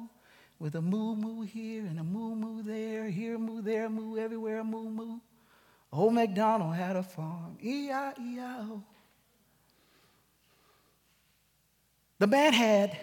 with 0.59 0.75
a 0.75 0.81
moo 0.81 1.15
moo 1.15 1.43
here 1.43 1.85
and 1.85 1.97
a 1.97 2.03
moo 2.03 2.35
moo 2.35 2.61
there, 2.61 3.09
here 3.09 3.37
moo, 3.37 3.61
there 3.61 3.87
moo, 3.87 4.17
everywhere 4.17 4.65
moo 4.65 4.89
moo. 4.89 5.19
Old 5.93 6.13
MacDonald 6.13 6.75
had 6.75 6.97
a 6.97 7.03
farm, 7.03 7.57
E-I-E-I-O. 7.63 8.83
The 12.19 12.27
man 12.27 12.51
had 12.51 12.97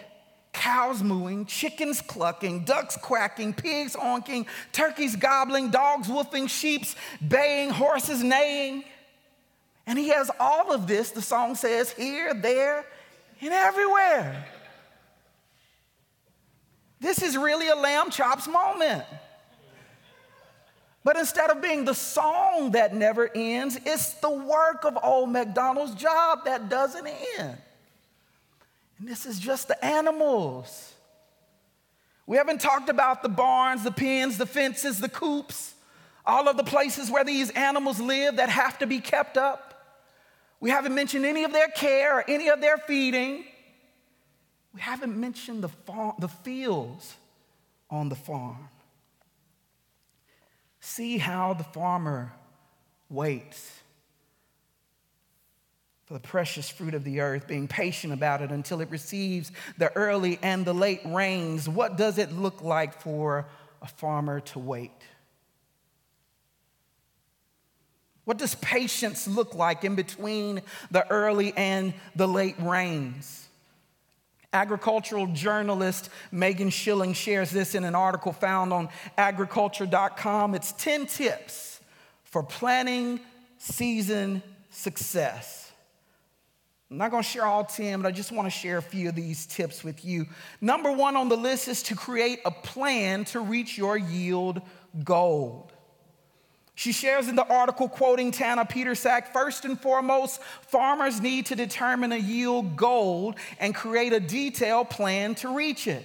cows 0.53 1.01
mooing, 1.01 1.47
chickens 1.47 2.01
clucking, 2.01 2.65
ducks 2.65 2.97
quacking, 2.97 3.55
pigs 3.55 3.95
honking, 3.95 4.45
turkeys 4.73 5.15
gobbling, 5.15 5.71
dogs 5.71 6.07
woofing, 6.07 6.47
sheeps 6.47 6.95
baying, 7.27 7.71
horses 7.71 8.23
neighing. 8.23 8.83
And 9.87 9.97
he 9.97 10.09
has 10.09 10.29
all 10.39 10.71
of 10.71 10.87
this, 10.87 11.11
the 11.11 11.21
song 11.21 11.55
says, 11.55 11.91
here, 11.91 12.33
there, 12.33 12.85
and 13.41 13.51
everywhere. 13.51 14.45
This 16.99 17.23
is 17.23 17.35
really 17.35 17.67
a 17.67 17.75
Lamb 17.75 18.11
Chop's 18.11 18.47
moment. 18.47 19.03
But 21.03 21.17
instead 21.17 21.49
of 21.49 21.61
being 21.61 21.83
the 21.83 21.95
song 21.95 22.71
that 22.71 22.93
never 22.95 23.29
ends, 23.33 23.77
it's 23.85 24.13
the 24.15 24.29
work 24.29 24.85
of 24.85 24.97
old 25.01 25.31
MacDonald's 25.31 25.95
job 25.95 26.45
that 26.45 26.69
doesn't 26.69 27.07
end. 27.07 27.57
And 28.99 29.07
this 29.07 29.25
is 29.25 29.39
just 29.39 29.67
the 29.67 29.83
animals. 29.83 30.93
We 32.27 32.37
haven't 32.37 32.61
talked 32.61 32.87
about 32.87 33.23
the 33.23 33.29
barns, 33.29 33.83
the 33.83 33.91
pens, 33.91 34.37
the 34.37 34.45
fences, 34.45 34.99
the 34.99 35.09
coops, 35.09 35.73
all 36.23 36.47
of 36.47 36.55
the 36.55 36.63
places 36.63 37.09
where 37.09 37.23
these 37.23 37.49
animals 37.49 37.99
live 37.99 38.35
that 38.35 38.49
have 38.49 38.77
to 38.77 38.85
be 38.85 38.99
kept 38.99 39.37
up. 39.37 39.70
We 40.61 40.69
haven't 40.69 40.93
mentioned 40.95 41.25
any 41.25 41.43
of 41.43 41.51
their 41.51 41.67
care 41.67 42.19
or 42.19 42.23
any 42.29 42.47
of 42.49 42.61
their 42.61 42.77
feeding. 42.77 43.43
We 44.73 44.79
haven't 44.79 45.19
mentioned 45.19 45.63
the, 45.63 45.69
farm, 45.69 46.13
the 46.19 46.29
fields 46.29 47.15
on 47.89 48.07
the 48.07 48.15
farm. 48.15 48.69
See 50.79 51.17
how 51.17 51.55
the 51.55 51.63
farmer 51.63 52.31
waits 53.09 53.71
for 56.05 56.13
the 56.13 56.19
precious 56.19 56.69
fruit 56.69 56.93
of 56.93 57.03
the 57.03 57.21
earth, 57.21 57.47
being 57.47 57.67
patient 57.67 58.13
about 58.13 58.41
it 58.41 58.51
until 58.51 58.81
it 58.81 58.91
receives 58.91 59.51
the 59.77 59.91
early 59.95 60.37
and 60.43 60.63
the 60.63 60.73
late 60.73 61.01
rains. 61.05 61.67
What 61.67 61.97
does 61.97 62.17
it 62.17 62.31
look 62.31 62.61
like 62.61 63.01
for 63.01 63.47
a 63.81 63.87
farmer 63.87 64.41
to 64.41 64.59
wait? 64.59 64.91
What 68.25 68.37
does 68.37 68.55
patience 68.55 69.27
look 69.27 69.55
like 69.55 69.83
in 69.83 69.95
between 69.95 70.61
the 70.91 71.09
early 71.09 71.53
and 71.57 71.93
the 72.15 72.27
late 72.27 72.55
rains? 72.59 73.47
Agricultural 74.53 75.27
journalist 75.27 76.09
Megan 76.31 76.69
Schilling 76.69 77.13
shares 77.13 77.51
this 77.51 77.73
in 77.73 77.83
an 77.83 77.95
article 77.95 78.33
found 78.33 78.73
on 78.73 78.89
agriculture.com. 79.17 80.55
It's 80.55 80.73
10 80.73 81.07
tips 81.07 81.79
for 82.25 82.43
planning 82.43 83.21
season 83.57 84.43
success. 84.69 85.71
I'm 86.89 86.97
not 86.97 87.09
going 87.11 87.23
to 87.23 87.29
share 87.29 87.45
all 87.45 87.63
10, 87.63 88.01
but 88.01 88.07
I 88.09 88.11
just 88.11 88.33
want 88.33 88.47
to 88.47 88.49
share 88.51 88.77
a 88.77 88.81
few 88.81 89.07
of 89.07 89.15
these 89.15 89.45
tips 89.45 89.81
with 89.81 90.03
you. 90.03 90.25
Number 90.59 90.91
one 90.91 91.15
on 91.15 91.29
the 91.29 91.37
list 91.37 91.69
is 91.69 91.81
to 91.83 91.95
create 91.95 92.41
a 92.43 92.51
plan 92.51 93.23
to 93.25 93.39
reach 93.39 93.77
your 93.77 93.97
yield 93.97 94.61
goal. 95.05 95.71
She 96.81 96.93
shares 96.93 97.27
in 97.27 97.35
the 97.35 97.47
article, 97.47 97.87
quoting 97.87 98.31
Tana 98.31 98.65
Petersack 98.65 99.27
first 99.27 99.65
and 99.65 99.79
foremost, 99.79 100.41
farmers 100.41 101.21
need 101.21 101.45
to 101.45 101.55
determine 101.55 102.11
a 102.11 102.17
yield 102.17 102.75
goal 102.75 103.35
and 103.59 103.75
create 103.75 104.13
a 104.13 104.19
detailed 104.19 104.89
plan 104.89 105.35
to 105.35 105.55
reach 105.55 105.85
it. 105.85 106.03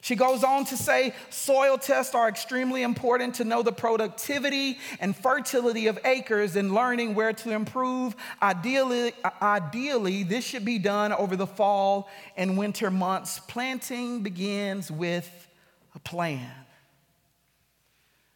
She 0.00 0.14
goes 0.14 0.44
on 0.44 0.64
to 0.66 0.76
say 0.76 1.12
soil 1.28 1.76
tests 1.76 2.14
are 2.14 2.28
extremely 2.28 2.84
important 2.84 3.34
to 3.34 3.44
know 3.44 3.62
the 3.62 3.72
productivity 3.72 4.78
and 5.00 5.16
fertility 5.16 5.88
of 5.88 5.98
acres 6.04 6.54
and 6.54 6.72
learning 6.72 7.16
where 7.16 7.32
to 7.32 7.50
improve. 7.50 8.14
Ideally, 8.40 9.12
ideally, 9.42 10.22
this 10.22 10.44
should 10.44 10.64
be 10.64 10.78
done 10.78 11.12
over 11.12 11.34
the 11.34 11.48
fall 11.48 12.08
and 12.36 12.56
winter 12.56 12.92
months. 12.92 13.40
Planting 13.40 14.22
begins 14.22 14.88
with 14.88 15.48
a 15.96 15.98
plan. 15.98 16.63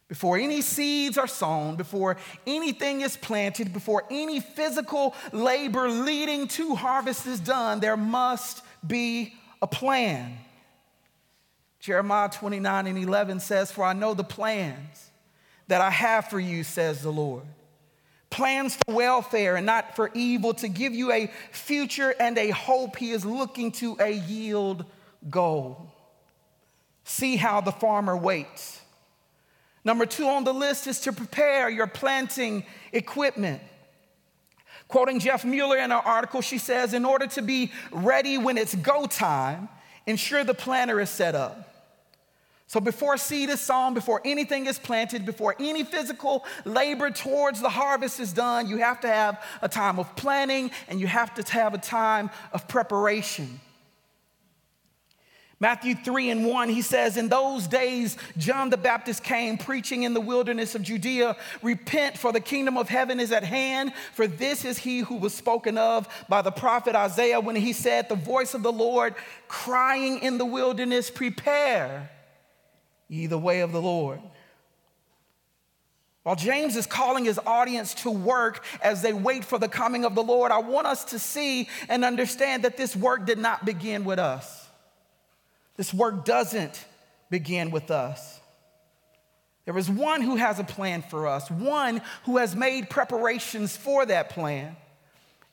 Before 0.09 0.39
any 0.39 0.61
seeds 0.61 1.19
are 1.19 1.27
sown, 1.27 1.75
before 1.75 2.17
anything 2.47 3.01
is 3.01 3.15
planted, 3.15 3.71
before 3.71 4.05
any 4.09 4.39
physical 4.39 5.13
labor 5.31 5.87
leading 5.87 6.47
to 6.49 6.73
harvest 6.73 7.27
is 7.27 7.39
done, 7.39 7.79
there 7.79 7.95
must 7.95 8.63
be 8.85 9.35
a 9.61 9.67
plan. 9.67 10.35
Jeremiah 11.79 12.27
29 12.27 12.87
and 12.87 12.97
11 12.97 13.39
says, 13.39 13.71
For 13.71 13.85
I 13.85 13.93
know 13.93 14.15
the 14.15 14.23
plans 14.23 15.11
that 15.67 15.79
I 15.79 15.91
have 15.91 16.25
for 16.25 16.39
you, 16.39 16.63
says 16.63 17.03
the 17.03 17.11
Lord. 17.11 17.43
Plans 18.31 18.75
for 18.75 18.95
welfare 18.95 19.57
and 19.57 19.65
not 19.65 19.95
for 19.95 20.09
evil, 20.15 20.55
to 20.55 20.67
give 20.67 20.93
you 20.93 21.11
a 21.11 21.31
future 21.51 22.15
and 22.19 22.35
a 22.39 22.49
hope. 22.49 22.95
He 22.95 23.11
is 23.11 23.25
looking 23.25 23.71
to 23.73 23.95
a 23.99 24.11
yield 24.11 24.85
goal. 25.29 25.93
See 27.03 27.35
how 27.35 27.61
the 27.61 27.71
farmer 27.71 28.17
waits. 28.17 28.78
Number 29.89 30.05
two 30.05 30.27
on 30.27 30.43
the 30.43 30.53
list 30.53 30.85
is 30.85 30.99
to 30.99 31.11
prepare 31.11 31.67
your 31.67 31.87
planting 31.87 32.63
equipment. 32.93 33.59
Quoting 34.87 35.19
Jeff 35.19 35.43
Mueller 35.43 35.79
in 35.79 35.91
our 35.91 36.03
article, 36.03 36.41
she 36.41 36.59
says, 36.59 36.93
In 36.93 37.05
order 37.05 37.25
to 37.25 37.41
be 37.41 37.71
ready 37.91 38.37
when 38.37 38.59
it's 38.59 38.75
go 38.75 39.07
time, 39.07 39.67
ensure 40.05 40.43
the 40.43 40.53
planter 40.53 40.99
is 40.99 41.09
set 41.09 41.33
up. 41.33 41.73
So 42.67 42.79
before 42.79 43.17
seed 43.17 43.49
is 43.49 43.61
sown, 43.61 43.95
before 43.95 44.21
anything 44.23 44.67
is 44.67 44.77
planted, 44.77 45.25
before 45.25 45.55
any 45.59 45.83
physical 45.83 46.45
labor 46.65 47.09
towards 47.09 47.59
the 47.59 47.69
harvest 47.69 48.19
is 48.19 48.31
done, 48.31 48.67
you 48.67 48.77
have 48.77 49.01
to 49.01 49.07
have 49.07 49.43
a 49.63 49.67
time 49.67 49.97
of 49.97 50.15
planning 50.15 50.69
and 50.87 50.99
you 50.99 51.07
have 51.07 51.33
to 51.33 51.51
have 51.51 51.73
a 51.73 51.79
time 51.79 52.29
of 52.53 52.67
preparation. 52.67 53.59
Matthew 55.61 55.93
3 55.93 56.29
and 56.29 56.45
1, 56.45 56.69
he 56.69 56.81
says, 56.81 57.17
In 57.17 57.27
those 57.27 57.67
days, 57.67 58.15
John 58.37 58.69
the 58.69 58.77
Baptist 58.77 59.23
came 59.25 59.57
preaching 59.57 60.03
in 60.03 60.13
the 60.13 60.21
wilderness 60.21 60.73
of 60.73 60.81
Judea, 60.81 61.35
Repent, 61.61 62.17
for 62.17 62.31
the 62.31 62.39
kingdom 62.39 62.77
of 62.77 62.87
heaven 62.87 63.19
is 63.19 63.33
at 63.33 63.43
hand. 63.43 63.91
For 64.13 64.25
this 64.25 64.63
is 64.63 64.77
he 64.77 64.99
who 64.99 65.15
was 65.15 65.33
spoken 65.33 65.77
of 65.77 66.07
by 66.29 66.41
the 66.41 66.51
prophet 66.51 66.95
Isaiah 66.95 67.41
when 67.41 67.57
he 67.57 67.73
said, 67.73 68.07
The 68.07 68.15
voice 68.15 68.53
of 68.53 68.63
the 68.63 68.71
Lord 68.71 69.15
crying 69.49 70.19
in 70.19 70.37
the 70.37 70.45
wilderness, 70.45 71.09
Prepare 71.09 72.09
ye 73.09 73.27
the 73.27 73.37
way 73.37 73.59
of 73.59 73.73
the 73.73 73.81
Lord. 73.81 74.21
While 76.23 76.37
James 76.37 76.77
is 76.77 76.85
calling 76.85 77.25
his 77.25 77.39
audience 77.45 77.93
to 77.95 78.11
work 78.11 78.63
as 78.81 79.01
they 79.01 79.13
wait 79.13 79.43
for 79.43 79.57
the 79.57 79.67
coming 79.67 80.05
of 80.05 80.15
the 80.15 80.23
Lord, 80.23 80.53
I 80.53 80.59
want 80.59 80.87
us 80.87 81.03
to 81.05 81.19
see 81.19 81.67
and 81.89 82.05
understand 82.05 82.63
that 82.63 82.77
this 82.77 82.95
work 82.95 83.25
did 83.25 83.39
not 83.39 83.65
begin 83.65 84.05
with 84.05 84.19
us. 84.19 84.58
This 85.79 85.93
work 85.93 86.25
doesn't 86.25 86.85
begin 87.29 87.71
with 87.71 87.89
us. 87.89 88.41
There 89.63 89.77
is 89.77 89.89
one 89.89 90.21
who 90.21 90.35
has 90.35 90.59
a 90.59 90.65
plan 90.65 91.01
for 91.01 91.25
us, 91.25 91.49
one 91.49 92.01
who 92.25 92.35
has 92.35 92.53
made 92.53 92.89
preparations 92.89 93.77
for 93.77 94.05
that 94.05 94.31
plan, 94.31 94.75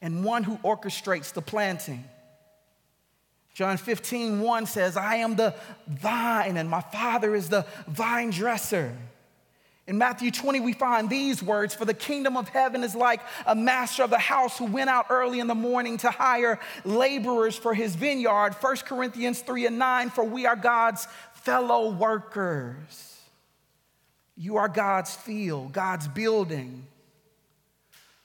and 0.03 0.25
one 0.25 0.43
who 0.43 0.57
orchestrates 0.65 1.33
the 1.33 1.43
planting. 1.43 2.03
John 3.55 3.77
15, 3.77 4.41
1 4.41 4.67
says, 4.67 4.97
I 4.97 5.15
am 5.19 5.37
the 5.37 5.55
vine, 5.87 6.57
and 6.57 6.69
my 6.69 6.81
Father 6.81 7.37
is 7.37 7.49
the 7.49 7.65
vine 7.87 8.31
dresser. 8.31 8.97
In 9.87 9.99
Matthew 9.99 10.33
20, 10.33 10.61
we 10.61 10.73
find 10.73 11.09
these 11.09 11.43
words 11.43 11.75
For 11.75 11.85
the 11.85 11.95
kingdom 11.95 12.37
of 12.37 12.49
heaven 12.49 12.83
is 12.83 12.95
like 12.95 13.21
a 13.47 13.55
master 13.55 14.03
of 14.03 14.11
the 14.11 14.19
house 14.19 14.59
who 14.59 14.65
went 14.65 14.91
out 14.91 15.07
early 15.11 15.39
in 15.39 15.47
the 15.47 15.55
morning 15.55 15.99
to 15.99 16.11
hire 16.11 16.59
laborers 16.85 17.57
for 17.57 17.73
his 17.73 17.95
vineyard. 17.95 18.55
1 18.61 18.77
Corinthians 18.79 19.41
3 19.41 19.67
and 19.67 19.79
9, 19.79 20.11
For 20.11 20.25
we 20.25 20.47
are 20.47 20.57
God's 20.57 21.07
fellow 21.35 21.91
workers. 21.91 23.21
You 24.37 24.57
are 24.57 24.69
God's 24.69 25.15
field, 25.15 25.73
God's 25.73 26.09
building. 26.09 26.87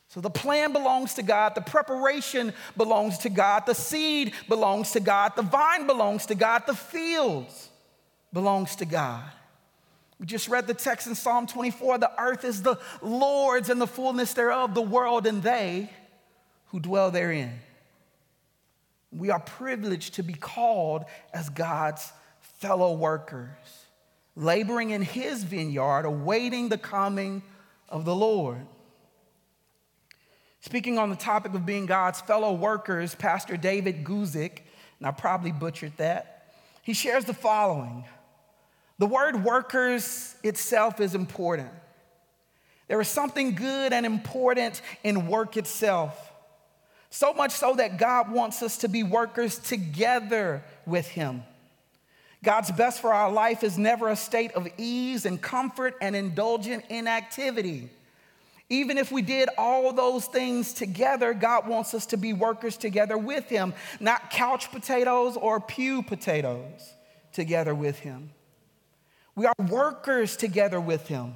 So 0.10 0.20
the 0.20 0.30
plan 0.30 0.74
belongs 0.74 1.14
to 1.14 1.24
God, 1.24 1.56
the 1.56 1.62
preparation 1.62 2.54
belongs 2.76 3.20
to 3.20 3.30
God, 3.30 3.66
the 3.66 3.76
seed 3.76 4.34
belongs 4.50 4.92
to 4.92 5.00
God, 5.00 5.38
the 5.38 5.42
vine 5.42 5.88
belongs 5.88 6.26
to 6.26 6.36
God, 6.36 6.64
the 6.68 6.76
fields 6.76 7.70
belongs 8.34 8.76
to 8.78 8.86
God. 8.86 9.24
We 10.22 10.28
just 10.28 10.50
read 10.50 10.68
the 10.68 10.76
text 10.76 11.08
in 11.08 11.16
Psalm 11.16 11.48
24 11.48 11.98
the 11.98 12.12
earth 12.22 12.46
is 12.46 12.62
the 12.62 12.78
Lord's 13.02 13.72
and 13.72 13.82
the 13.82 13.88
fullness 13.88 14.34
thereof, 14.34 14.76
the 14.76 14.82
world 14.82 15.26
and 15.26 15.42
they 15.42 15.90
who 16.68 16.80
dwell 16.80 17.10
therein. 17.10 17.60
We 19.12 19.32
are 19.32 19.40
privileged 19.40 20.14
to 20.14 20.24
be 20.24 20.36
called 20.36 21.06
as 21.34 21.50
God's 21.50 22.14
fellow 22.60 22.94
workers, 22.94 23.58
laboring 24.36 24.92
in 24.92 25.02
his 25.02 25.44
vineyard, 25.44 26.06
awaiting 26.06 26.70
the 26.70 26.78
coming 26.78 27.42
of 27.90 28.06
the 28.06 28.16
Lord. 28.16 28.68
Speaking 30.60 31.00
on 31.00 31.10
the 31.10 31.16
topic 31.16 31.56
of 31.56 31.66
being 31.66 31.88
God's 31.88 32.22
fellow 32.22 32.54
workers, 32.54 33.16
Pastor 33.16 33.58
David 33.58 34.04
Guzik, 34.04 34.60
and 35.00 35.08
I 35.08 35.12
probably 35.12 35.52
butchered 35.52 35.98
that, 35.98 36.54
he 36.84 36.94
shares 36.94 37.26
the 37.26 37.34
following 37.34 38.06
The 39.02 39.08
word 39.08 39.44
workers 39.44 40.36
itself 40.44 41.02
is 41.02 41.16
important. 41.16 41.72
There 42.88 43.02
is 43.02 43.08
something 43.08 43.56
good 43.56 43.94
and 43.94 44.06
important 44.06 44.80
in 45.04 45.26
work 45.26 45.58
itself. 45.58 46.32
So 47.10 47.34
much 47.34 47.50
so 47.50 47.74
that 47.78 47.98
God 47.98 48.30
wants 48.30 48.62
us 48.62 48.78
to 48.78 48.88
be 48.88 49.02
workers 49.02 49.58
together 49.58 50.64
with 50.86 51.08
Him. 51.08 51.42
God's 52.44 52.72
best 52.72 53.02
for 53.02 53.12
our 53.12 53.32
life 53.32 53.64
is 53.64 53.76
never 53.76 54.08
a 54.08 54.16
state 54.16 54.52
of 54.52 54.68
ease 54.78 55.26
and 55.26 55.42
comfort 55.42 55.96
and 56.00 56.16
indulgent 56.16 56.86
inactivity. 56.90 57.90
Even 58.70 59.00
if 59.00 59.12
we 59.12 59.24
did 59.24 59.50
all 59.58 59.92
those 59.94 60.28
things 60.28 60.74
together, 60.74 61.34
God 61.34 61.68
wants 61.68 61.96
us 61.96 62.06
to 62.06 62.18
be 62.18 62.34
workers 62.34 62.78
together 62.78 63.18
with 63.18 63.50
Him, 63.50 63.74
not 64.00 64.30
couch 64.30 64.70
potatoes 64.70 65.38
or 65.38 65.60
pew 65.60 66.04
potatoes 66.04 66.94
together 67.32 67.74
with 67.74 67.98
Him. 67.98 68.30
We 69.42 69.48
are 69.48 69.56
workers 69.72 70.38
together 70.38 70.80
with 70.80 71.08
Him. 71.08 71.36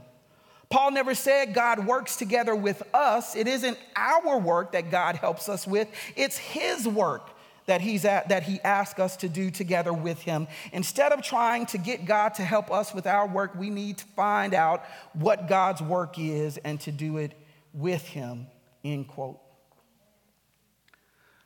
Paul 0.70 0.92
never 0.92 1.16
said 1.16 1.56
God 1.56 1.88
works 1.88 2.18
together 2.18 2.56
with 2.56 2.84
us. 2.94 3.36
It 3.36 3.48
isn't 3.48 3.80
our 3.96 4.38
work 4.38 4.74
that 4.74 4.92
God 4.92 5.16
helps 5.16 5.50
us 5.50 5.66
with, 5.66 5.88
it's 6.16 6.38
His 6.38 6.88
work 6.88 7.32
that, 7.66 7.82
he's 7.82 8.06
at, 8.06 8.30
that 8.30 8.44
he 8.44 8.62
asks 8.62 9.00
us 9.00 9.18
to 9.18 9.28
do 9.28 9.50
together 9.50 9.92
with 9.92 10.22
him. 10.22 10.48
Instead 10.72 11.14
of 11.14 11.24
trying 11.24 11.66
to 11.66 11.80
get 11.80 12.06
God 12.06 12.36
to 12.36 12.44
help 12.44 12.70
us 12.70 12.94
with 12.94 13.08
our 13.08 13.28
work, 13.28 13.56
we 13.56 13.72
need 13.72 13.98
to 13.98 14.06
find 14.16 14.54
out 14.54 14.86
what 15.14 15.48
God's 15.48 15.82
work 15.82 16.20
is 16.20 16.58
and 16.58 16.80
to 16.82 16.92
do 16.92 17.18
it 17.18 17.34
with 17.74 18.08
him, 18.08 18.46
end 18.84 19.08
quote. 19.08 19.40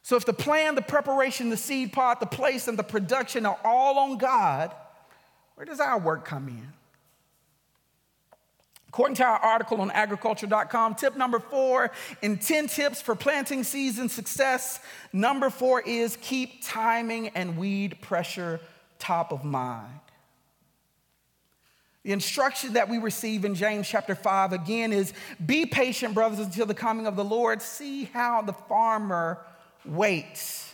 So 0.04 0.18
if 0.18 0.26
the 0.26 0.34
plan, 0.34 0.76
the 0.76 0.82
preparation, 0.82 1.52
the 1.52 1.56
seed 1.56 1.94
pot, 1.94 2.20
the 2.20 2.26
place, 2.26 2.68
and 2.68 2.78
the 2.78 2.84
production 2.84 3.46
are 3.46 3.60
all 3.64 3.98
on 3.98 4.18
God, 4.18 4.76
where 5.60 5.66
does 5.66 5.82
our 5.82 6.00
work 6.00 6.24
come 6.24 6.48
in? 6.48 6.72
According 8.88 9.16
to 9.16 9.26
our 9.26 9.40
article 9.40 9.82
on 9.82 9.92
agriculture.com, 9.92 10.96
tip 10.96 11.18
number 11.18 11.38
four 11.38 11.92
in 12.22 12.38
10 12.38 12.68
tips 12.68 13.02
for 13.02 13.14
planting 13.14 13.66
season 13.66 14.08
success, 14.08 14.80
number 15.12 15.50
four 15.50 15.82
is 15.82 16.18
keep 16.22 16.64
timing 16.64 17.28
and 17.36 17.58
weed 17.58 18.00
pressure 18.00 18.62
top 19.00 19.34
of 19.34 19.44
mind. 19.44 20.00
The 22.04 22.14
instruction 22.14 22.72
that 22.74 22.88
we 22.88 22.98
receive 22.98 23.44
in 23.44 23.54
James 23.54 23.86
chapter 23.86 24.16
5 24.16 24.54
again 24.54 24.94
is 24.94 25.12
be 25.46 25.66
patient, 25.66 26.14
brothers, 26.14 26.40
until 26.40 26.68
the 26.68 26.74
coming 26.74 27.06
of 27.06 27.18
the 27.18 27.26
Lord. 27.26 27.62
See 27.62 28.06
how 28.06 28.44
the 28.44 28.54
farmer 28.54 29.40
waits. 29.84 30.74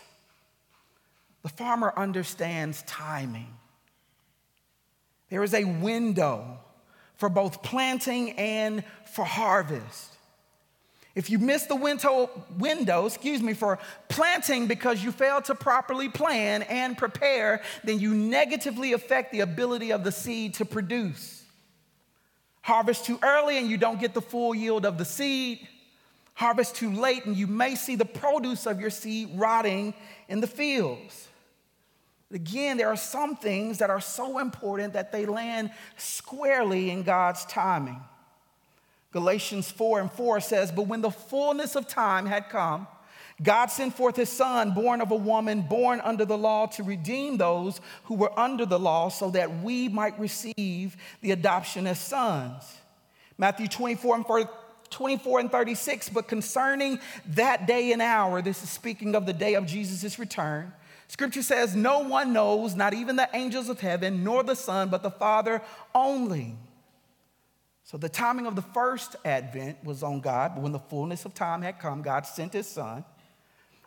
The 1.42 1.50
farmer 1.50 1.92
understands 1.98 2.84
timing. 2.84 3.52
There 5.30 5.44
is 5.44 5.54
a 5.54 5.64
window 5.64 6.60
for 7.18 7.30
both 7.30 7.64
planting 7.64 8.32
and 8.32 8.84
for 9.06 9.26
harvest. 9.26 10.12
If 11.16 11.30
you 11.30 11.40
miss 11.40 11.64
the 11.64 11.78
window, 11.78 12.30
window, 12.58 13.06
excuse 13.06 13.42
me, 13.42 13.54
for 13.54 13.80
planting 14.10 14.68
because 14.68 15.02
you 15.02 15.14
failed 15.14 15.46
to 15.46 15.56
properly 15.56 16.10
plan 16.10 16.64
and 16.64 16.98
prepare, 16.98 17.62
then 17.86 18.00
you 18.00 18.14
negatively 18.14 18.92
affect 18.92 19.32
the 19.32 19.40
ability 19.40 19.92
of 19.92 20.04
the 20.04 20.12
seed 20.12 20.56
to 20.56 20.66
produce. 20.66 21.44
Harvest 22.62 23.06
too 23.06 23.18
early 23.24 23.58
and 23.58 23.70
you 23.70 23.78
don't 23.78 24.00
get 24.00 24.14
the 24.14 24.22
full 24.22 24.54
yield 24.54 24.86
of 24.86 24.98
the 24.98 25.06
seed. 25.06 25.66
Harvest 26.34 26.76
too 26.76 26.92
late 26.92 27.26
and 27.26 27.38
you 27.38 27.48
may 27.48 27.76
see 27.76 27.96
the 27.96 28.04
produce 28.04 28.66
of 28.66 28.82
your 28.82 28.90
seed 28.90 29.30
rotting 29.36 29.94
in 30.28 30.42
the 30.42 30.48
fields. 30.48 31.30
Again, 32.32 32.78
there 32.78 32.88
are 32.88 32.98
some 32.98 33.36
things 33.36 33.78
that 33.78 33.90
are 33.90 34.02
so 34.02 34.40
important 34.40 34.94
that 34.94 35.12
they 35.12 35.26
land 35.26 35.72
squarely 35.96 36.90
in 36.90 37.04
God's 37.04 37.46
timing. 37.46 38.02
Galatians 39.12 39.72
4 39.72 40.02
and 40.02 40.12
4 40.12 40.40
says, 40.42 40.72
But 40.72 40.88
when 40.88 41.02
the 41.02 41.12
fullness 41.12 41.76
of 41.76 41.88
time 41.88 42.26
had 42.26 42.50
come, 42.50 42.88
God 43.42 43.68
sent 43.68 43.96
forth 43.96 44.16
his 44.16 44.30
son, 44.30 44.72
born 44.72 45.02
of 45.02 45.12
a 45.12 45.16
woman, 45.16 45.62
born 45.62 46.02
under 46.02 46.26
the 46.26 46.38
law, 46.38 46.68
to 46.68 46.84
redeem 46.84 47.38
those 47.38 47.80
who 48.06 48.16
were 48.16 48.38
under 48.38 48.66
the 48.66 48.80
law 48.80 49.10
so 49.10 49.30
that 49.32 49.62
we 49.62 49.90
might 49.90 50.18
receive 50.20 50.98
the 51.22 51.32
adoption 51.32 51.86
as 51.86 52.00
sons. 52.00 52.64
Matthew 53.38 53.68
24 53.68 54.16
and 54.16 54.26
24 54.90 55.40
and 55.42 55.52
36. 55.52 56.10
But 56.10 56.28
concerning 56.28 57.00
that 57.28 57.68
day 57.68 57.92
and 57.92 58.02
hour, 58.02 58.42
this 58.42 58.64
is 58.64 58.70
speaking 58.70 59.16
of 59.16 59.26
the 59.26 59.34
day 59.34 59.56
of 59.56 59.66
Jesus' 59.66 60.18
return. 60.18 60.72
Scripture 61.08 61.44
says, 61.44 61.76
No 61.76 62.00
one 62.00 62.34
knows, 62.34 62.76
not 62.76 62.94
even 62.94 63.16
the 63.16 63.30
angels 63.34 63.70
of 63.70 63.80
heaven, 63.80 64.24
nor 64.24 64.44
the 64.44 64.56
Son, 64.56 64.90
but 64.90 65.04
the 65.04 65.12
Father 65.12 65.62
only. 65.94 66.56
So 67.84 67.98
the 67.98 68.10
timing 68.10 68.48
of 68.48 68.56
the 68.56 68.64
first 68.64 69.16
advent 69.24 69.84
was 69.84 70.02
on 70.02 70.20
God, 70.20 70.54
but 70.56 70.64
when 70.64 70.72
the 70.72 70.80
fullness 70.80 71.26
of 71.26 71.36
time 71.36 71.62
had 71.62 71.80
come, 71.80 72.02
God 72.02 72.26
sent 72.26 72.54
his 72.54 72.68
Son. 72.68 73.06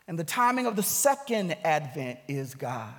And 0.07 0.17
the 0.17 0.23
timing 0.23 0.65
of 0.65 0.75
the 0.75 0.83
second 0.83 1.55
advent 1.63 2.19
is 2.27 2.55
God. 2.55 2.93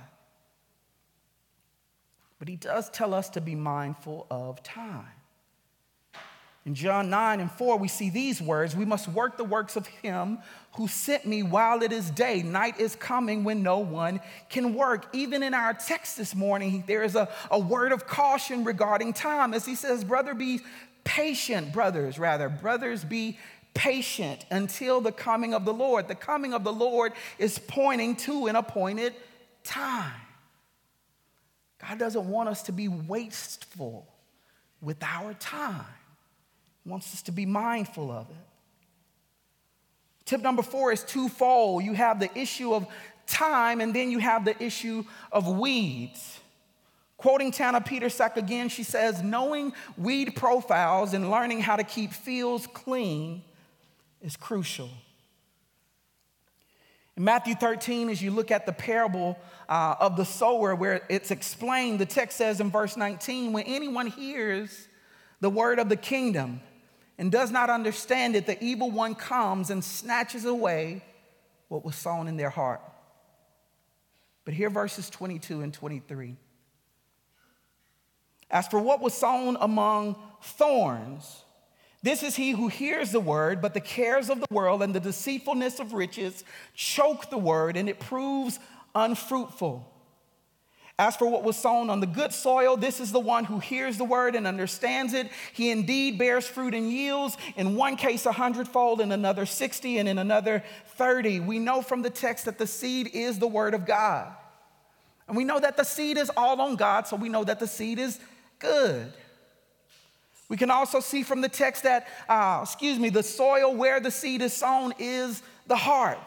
But 2.37 2.47
he 2.47 2.55
does 2.55 2.89
tell 2.89 3.13
us 3.13 3.29
to 3.31 3.41
be 3.41 3.55
mindful 3.55 4.27
of 4.29 4.63
time. 4.63 5.20
In 6.65 6.75
John 6.75 7.09
9 7.09 7.39
and 7.39 7.51
4, 7.51 7.77
we 7.77 7.87
see 7.87 8.09
these 8.09 8.41
words 8.41 8.75
We 8.75 8.85
must 8.85 9.07
work 9.07 9.37
the 9.37 9.43
works 9.43 9.75
of 9.75 9.87
him 9.87 10.39
who 10.73 10.87
sent 10.87 11.25
me 11.25 11.43
while 11.43 11.81
it 11.81 11.91
is 11.91 12.11
day. 12.11 12.43
Night 12.43 12.79
is 12.79 12.95
coming 12.95 13.43
when 13.43 13.63
no 13.63 13.79
one 13.79 14.21
can 14.49 14.75
work. 14.75 15.07
Even 15.13 15.43
in 15.43 15.53
our 15.53 15.73
text 15.73 16.17
this 16.17 16.35
morning, 16.35 16.83
there 16.87 17.03
is 17.03 17.15
a, 17.15 17.27
a 17.49 17.59
word 17.59 17.91
of 17.91 18.05
caution 18.05 18.63
regarding 18.63 19.13
time 19.13 19.53
as 19.53 19.65
he 19.65 19.75
says, 19.75 20.03
Brother, 20.03 20.33
be 20.33 20.61
patient, 21.03 21.73
brothers, 21.73 22.19
rather. 22.19 22.47
Brothers, 22.47 23.03
be 23.03 23.39
patient 23.73 24.45
until 24.51 25.01
the 25.01 25.11
coming 25.11 25.53
of 25.53 25.65
the 25.65 25.73
Lord. 25.73 26.07
The 26.07 26.15
coming 26.15 26.53
of 26.53 26.63
the 26.63 26.73
Lord 26.73 27.13
is 27.39 27.57
pointing 27.57 28.15
to 28.17 28.47
an 28.47 28.55
appointed 28.55 29.13
time. 29.63 30.13
God 31.79 31.97
doesn't 31.97 32.25
want 32.29 32.49
us 32.49 32.63
to 32.63 32.71
be 32.71 32.87
wasteful 32.87 34.07
with 34.81 35.01
our 35.03 35.33
time, 35.35 35.85
wants 36.85 37.13
us 37.13 37.21
to 37.23 37.31
be 37.31 37.45
mindful 37.45 38.11
of 38.11 38.29
it. 38.29 38.35
Tip 40.25 40.41
number 40.41 40.61
four 40.61 40.91
is 40.91 41.03
twofold. 41.03 41.83
You 41.83 41.93
have 41.93 42.19
the 42.19 42.29
issue 42.37 42.73
of 42.73 42.87
time, 43.27 43.81
and 43.81 43.93
then 43.93 44.11
you 44.11 44.19
have 44.19 44.45
the 44.45 44.61
issue 44.63 45.03
of 45.31 45.47
weeds. 45.47 46.39
Quoting 47.17 47.51
Tana 47.51 47.81
Petersack 47.81 48.35
again, 48.35 48.69
she 48.69 48.83
says, 48.83 49.21
Knowing 49.21 49.73
weed 49.97 50.35
profiles 50.35 51.13
and 51.13 51.29
learning 51.29 51.61
how 51.61 51.75
to 51.75 51.83
keep 51.83 52.13
fields 52.13 52.65
clean 52.65 53.43
is 54.21 54.35
crucial. 54.35 54.89
In 57.17 57.23
Matthew 57.23 57.53
13, 57.55 58.09
as 58.09 58.21
you 58.21 58.31
look 58.31 58.49
at 58.49 58.65
the 58.65 58.71
parable 58.71 59.37
uh, 59.69 59.95
of 59.99 60.17
the 60.17 60.25
sower, 60.25 60.73
where 60.73 61.01
it's 61.09 61.29
explained, 61.29 61.99
the 61.99 62.05
text 62.05 62.37
says 62.37 62.59
in 62.59 62.71
verse 62.71 62.97
19, 62.97 63.53
when 63.53 63.65
anyone 63.65 64.07
hears 64.07 64.87
the 65.41 65.49
word 65.49 65.77
of 65.77 65.89
the 65.89 65.95
kingdom 65.95 66.61
and 67.21 67.31
does 67.31 67.51
not 67.51 67.69
understand 67.69 68.35
it, 68.35 68.47
the 68.47 68.61
evil 68.63 68.89
one 68.89 69.13
comes 69.13 69.69
and 69.69 69.83
snatches 69.83 70.43
away 70.43 71.03
what 71.67 71.85
was 71.85 71.95
sown 71.95 72.27
in 72.27 72.35
their 72.35 72.49
heart. 72.49 72.81
But 74.43 74.55
here, 74.55 74.71
verses 74.71 75.07
22 75.07 75.61
and 75.61 75.71
23. 75.71 76.35
As 78.49 78.67
for 78.67 78.79
what 78.79 79.01
was 79.01 79.13
sown 79.13 79.55
among 79.61 80.15
thorns, 80.41 81.43
this 82.01 82.23
is 82.23 82.35
he 82.35 82.53
who 82.53 82.69
hears 82.69 83.11
the 83.11 83.19
word, 83.19 83.61
but 83.61 83.75
the 83.75 83.81
cares 83.81 84.31
of 84.31 84.39
the 84.39 84.47
world 84.51 84.81
and 84.81 84.95
the 84.95 84.99
deceitfulness 84.99 85.79
of 85.79 85.93
riches 85.93 86.43
choke 86.73 87.29
the 87.29 87.37
word, 87.37 87.77
and 87.77 87.87
it 87.87 87.99
proves 87.99 88.57
unfruitful. 88.95 89.87
As 91.01 91.15
for 91.15 91.25
what 91.25 91.41
was 91.41 91.57
sown 91.57 91.89
on 91.89 91.99
the 91.99 92.05
good 92.05 92.31
soil, 92.31 92.77
this 92.77 92.99
is 92.99 93.11
the 93.11 93.19
one 93.19 93.43
who 93.43 93.57
hears 93.57 93.97
the 93.97 94.03
word 94.03 94.35
and 94.35 94.45
understands 94.45 95.15
it. 95.15 95.31
He 95.51 95.71
indeed 95.71 96.19
bears 96.19 96.47
fruit 96.47 96.75
and 96.75 96.91
yields, 96.91 97.37
in 97.55 97.75
one 97.75 97.95
case 97.95 98.27
a 98.27 98.31
hundredfold, 98.31 99.01
in 99.01 99.11
another 99.11 99.47
60, 99.47 99.97
and 99.97 100.07
in 100.07 100.19
another 100.19 100.63
30. 100.89 101.39
We 101.39 101.57
know 101.57 101.81
from 101.81 102.03
the 102.03 102.11
text 102.11 102.45
that 102.45 102.59
the 102.59 102.67
seed 102.67 103.09
is 103.15 103.39
the 103.39 103.47
word 103.47 103.73
of 103.73 103.87
God. 103.87 104.31
And 105.27 105.35
we 105.35 105.43
know 105.43 105.59
that 105.59 105.75
the 105.75 105.85
seed 105.85 106.19
is 106.19 106.29
all 106.37 106.61
on 106.61 106.75
God, 106.75 107.07
so 107.07 107.15
we 107.15 107.29
know 107.29 107.43
that 107.45 107.59
the 107.59 107.65
seed 107.65 107.97
is 107.97 108.19
good. 108.59 109.11
We 110.49 110.57
can 110.57 110.69
also 110.69 110.99
see 110.99 111.23
from 111.23 111.41
the 111.41 111.49
text 111.49 111.81
that, 111.81 112.09
uh, 112.29 112.59
excuse 112.61 112.99
me, 112.99 113.09
the 113.09 113.23
soil 113.23 113.73
where 113.73 113.99
the 113.99 114.11
seed 114.11 114.43
is 114.43 114.53
sown 114.53 114.93
is 114.99 115.41
the 115.65 115.77
heart. 115.77 116.19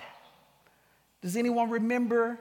Does 1.23 1.37
anyone 1.37 1.71
remember 1.71 2.41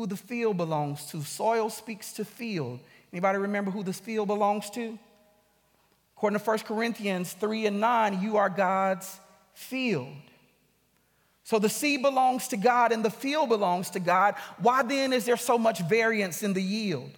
who 0.00 0.06
the 0.06 0.16
field 0.16 0.56
belongs 0.56 1.04
to? 1.04 1.22
Soil 1.22 1.68
speaks 1.68 2.14
to 2.14 2.24
field. 2.24 2.80
Anybody 3.12 3.36
remember 3.36 3.70
who 3.70 3.82
this 3.82 4.00
field 4.00 4.28
belongs 4.28 4.70
to? 4.70 4.98
According 6.16 6.38
to 6.38 6.44
1 6.44 6.58
Corinthians 6.60 7.34
3 7.34 7.66
and 7.66 7.80
9, 7.80 8.22
you 8.22 8.38
are 8.38 8.48
God's 8.48 9.20
field. 9.52 10.16
So 11.44 11.58
the 11.58 11.68
seed 11.68 12.00
belongs 12.00 12.48
to 12.48 12.56
God 12.56 12.92
and 12.92 13.04
the 13.04 13.10
field 13.10 13.50
belongs 13.50 13.90
to 13.90 14.00
God. 14.00 14.36
Why 14.62 14.82
then 14.82 15.12
is 15.12 15.26
there 15.26 15.36
so 15.36 15.58
much 15.58 15.80
variance 15.80 16.42
in 16.42 16.54
the 16.54 16.62
yield? 16.62 17.10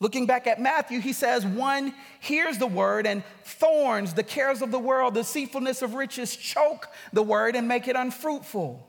Looking 0.00 0.24
back 0.24 0.46
at 0.46 0.58
Matthew, 0.58 1.00
he 1.00 1.12
says, 1.12 1.44
One 1.44 1.92
hears 2.20 2.56
the 2.56 2.66
word, 2.66 3.06
and 3.06 3.22
thorns, 3.44 4.14
the 4.14 4.22
cares 4.22 4.62
of 4.62 4.70
the 4.70 4.78
world, 4.78 5.12
the 5.12 5.20
deceitfulness 5.20 5.82
of 5.82 5.92
riches 5.92 6.34
choke 6.34 6.88
the 7.12 7.22
word 7.22 7.56
and 7.56 7.68
make 7.68 7.88
it 7.88 7.96
unfruitful. 7.96 8.86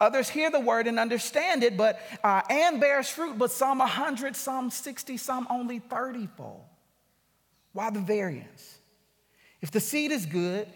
Others 0.00 0.28
hear 0.28 0.50
the 0.50 0.60
word 0.60 0.86
and 0.86 0.98
understand 0.98 1.62
it, 1.62 1.76
but 1.76 2.00
uh, 2.22 2.42
and 2.50 2.80
bears 2.80 3.08
fruit, 3.08 3.38
but 3.38 3.50
some 3.50 3.78
100, 3.78 4.36
some 4.36 4.70
60, 4.70 5.16
some 5.16 5.46
only 5.50 5.78
30 5.78 6.28
fold. 6.36 6.64
Why 7.72 7.90
the 7.90 8.00
variance? 8.00 8.78
If 9.62 9.70
the 9.70 9.80
seed 9.80 10.12
is 10.12 10.26
good 10.26 10.68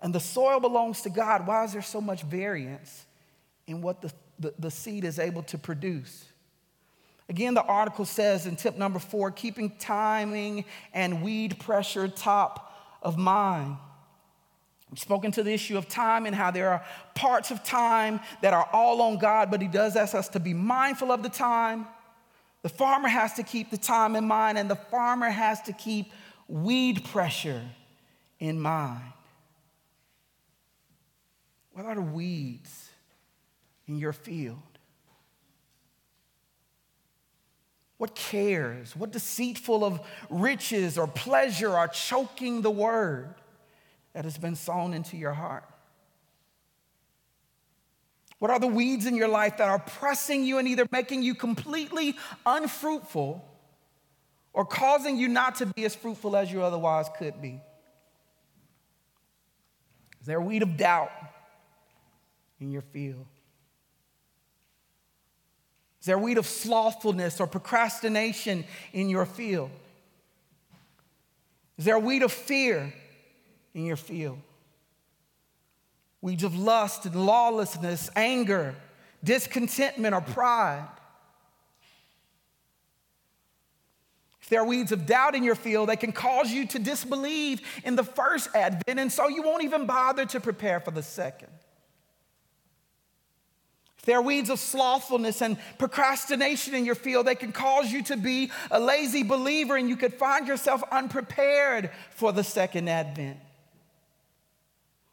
and 0.00 0.14
the 0.14 0.20
soil 0.20 0.60
belongs 0.60 1.02
to 1.02 1.10
God, 1.10 1.46
why 1.46 1.64
is 1.64 1.72
there 1.72 1.82
so 1.82 2.00
much 2.00 2.22
variance 2.22 3.04
in 3.66 3.82
what 3.82 4.00
the, 4.00 4.12
the, 4.38 4.54
the 4.58 4.70
seed 4.70 5.04
is 5.04 5.18
able 5.18 5.42
to 5.44 5.58
produce? 5.58 6.24
Again, 7.28 7.54
the 7.54 7.64
article 7.64 8.04
says 8.04 8.46
in 8.46 8.54
tip 8.54 8.76
number 8.76 9.00
four 9.00 9.32
keeping 9.32 9.70
timing 9.78 10.64
and 10.94 11.22
weed 11.22 11.58
pressure 11.58 12.06
top 12.06 12.72
of 13.02 13.18
mind. 13.18 13.76
We've 14.90 14.98
spoken 14.98 15.32
to 15.32 15.42
the 15.42 15.52
issue 15.52 15.76
of 15.76 15.88
time 15.88 16.26
and 16.26 16.34
how 16.34 16.50
there 16.50 16.70
are 16.70 16.84
parts 17.14 17.50
of 17.50 17.64
time 17.64 18.20
that 18.40 18.52
are 18.52 18.68
all 18.72 19.02
on 19.02 19.18
God, 19.18 19.50
but 19.50 19.60
He 19.60 19.68
does 19.68 19.96
ask 19.96 20.14
us 20.14 20.28
to 20.30 20.40
be 20.40 20.54
mindful 20.54 21.10
of 21.10 21.22
the 21.22 21.28
time. 21.28 21.86
The 22.62 22.68
farmer 22.68 23.08
has 23.08 23.34
to 23.34 23.42
keep 23.42 23.70
the 23.70 23.78
time 23.78 24.16
in 24.16 24.26
mind, 24.26 24.58
and 24.58 24.70
the 24.70 24.76
farmer 24.76 25.28
has 25.28 25.60
to 25.62 25.72
keep 25.72 26.12
weed 26.48 27.04
pressure 27.04 27.62
in 28.38 28.60
mind. 28.60 29.12
What 31.72 31.84
are 31.84 31.94
the 31.94 32.02
weeds 32.02 32.90
in 33.86 33.98
your 33.98 34.12
field? 34.12 34.58
What 37.98 38.14
cares? 38.14 38.94
What 38.94 39.10
deceitful 39.10 39.84
of 39.84 40.00
riches 40.30 40.96
or 40.96 41.06
pleasure 41.06 41.76
are 41.76 41.88
choking 41.88 42.62
the 42.62 42.70
word 42.70 43.34
that 44.16 44.24
has 44.24 44.38
been 44.38 44.56
sown 44.56 44.94
into 44.94 45.14
your 45.14 45.34
heart? 45.34 45.62
What 48.38 48.50
are 48.50 48.58
the 48.58 48.66
weeds 48.66 49.04
in 49.04 49.14
your 49.14 49.28
life 49.28 49.58
that 49.58 49.68
are 49.68 49.78
pressing 49.78 50.42
you 50.42 50.56
and 50.56 50.66
either 50.66 50.86
making 50.90 51.22
you 51.22 51.34
completely 51.34 52.16
unfruitful 52.46 53.46
or 54.54 54.64
causing 54.64 55.18
you 55.18 55.28
not 55.28 55.56
to 55.56 55.66
be 55.66 55.84
as 55.84 55.94
fruitful 55.94 56.34
as 56.34 56.50
you 56.50 56.62
otherwise 56.62 57.10
could 57.18 57.42
be? 57.42 57.60
Is 60.22 60.26
there 60.26 60.38
a 60.38 60.42
weed 60.42 60.62
of 60.62 60.78
doubt 60.78 61.12
in 62.58 62.72
your 62.72 62.82
field? 62.82 63.26
Is 66.00 66.06
there 66.06 66.16
a 66.16 66.20
weed 66.20 66.38
of 66.38 66.46
slothfulness 66.46 67.38
or 67.38 67.46
procrastination 67.46 68.64
in 68.94 69.10
your 69.10 69.26
field? 69.26 69.70
Is 71.76 71.84
there 71.84 71.96
a 71.96 72.00
weed 72.00 72.22
of 72.22 72.32
fear 72.32 72.94
in 73.76 73.84
your 73.84 73.96
field? 73.96 74.38
Weeds 76.22 76.42
of 76.42 76.56
lust 76.58 77.06
and 77.06 77.14
lawlessness, 77.14 78.10
anger, 78.16 78.74
discontentment, 79.22 80.14
or 80.14 80.22
pride? 80.22 80.88
If 84.40 84.48
there 84.48 84.60
are 84.60 84.66
weeds 84.66 84.92
of 84.92 85.06
doubt 85.06 85.34
in 85.34 85.42
your 85.42 85.56
field, 85.56 85.88
they 85.88 85.96
can 85.96 86.12
cause 86.12 86.52
you 86.52 86.66
to 86.68 86.78
disbelieve 86.78 87.60
in 87.84 87.96
the 87.96 88.04
first 88.04 88.48
advent, 88.54 88.98
and 88.98 89.12
so 89.12 89.28
you 89.28 89.42
won't 89.42 89.64
even 89.64 89.86
bother 89.86 90.24
to 90.26 90.40
prepare 90.40 90.80
for 90.80 90.92
the 90.92 91.02
second 91.02 91.48
If 93.98 94.04
there 94.04 94.18
are 94.18 94.22
weeds 94.22 94.48
of 94.48 94.58
slothfulness 94.58 95.42
and 95.42 95.58
procrastination 95.78 96.74
in 96.74 96.84
your 96.84 96.94
field. 96.94 97.26
They 97.26 97.34
can 97.34 97.52
cause 97.52 97.90
you 97.92 98.04
to 98.04 98.16
be 98.16 98.52
a 98.70 98.80
lazy 98.80 99.24
believer 99.24 99.76
and 99.76 99.88
you 99.88 99.96
could 99.96 100.14
find 100.14 100.46
yourself 100.46 100.82
unprepared 100.92 101.90
for 102.10 102.32
the 102.32 102.44
second 102.44 102.88
advent. 102.88 103.38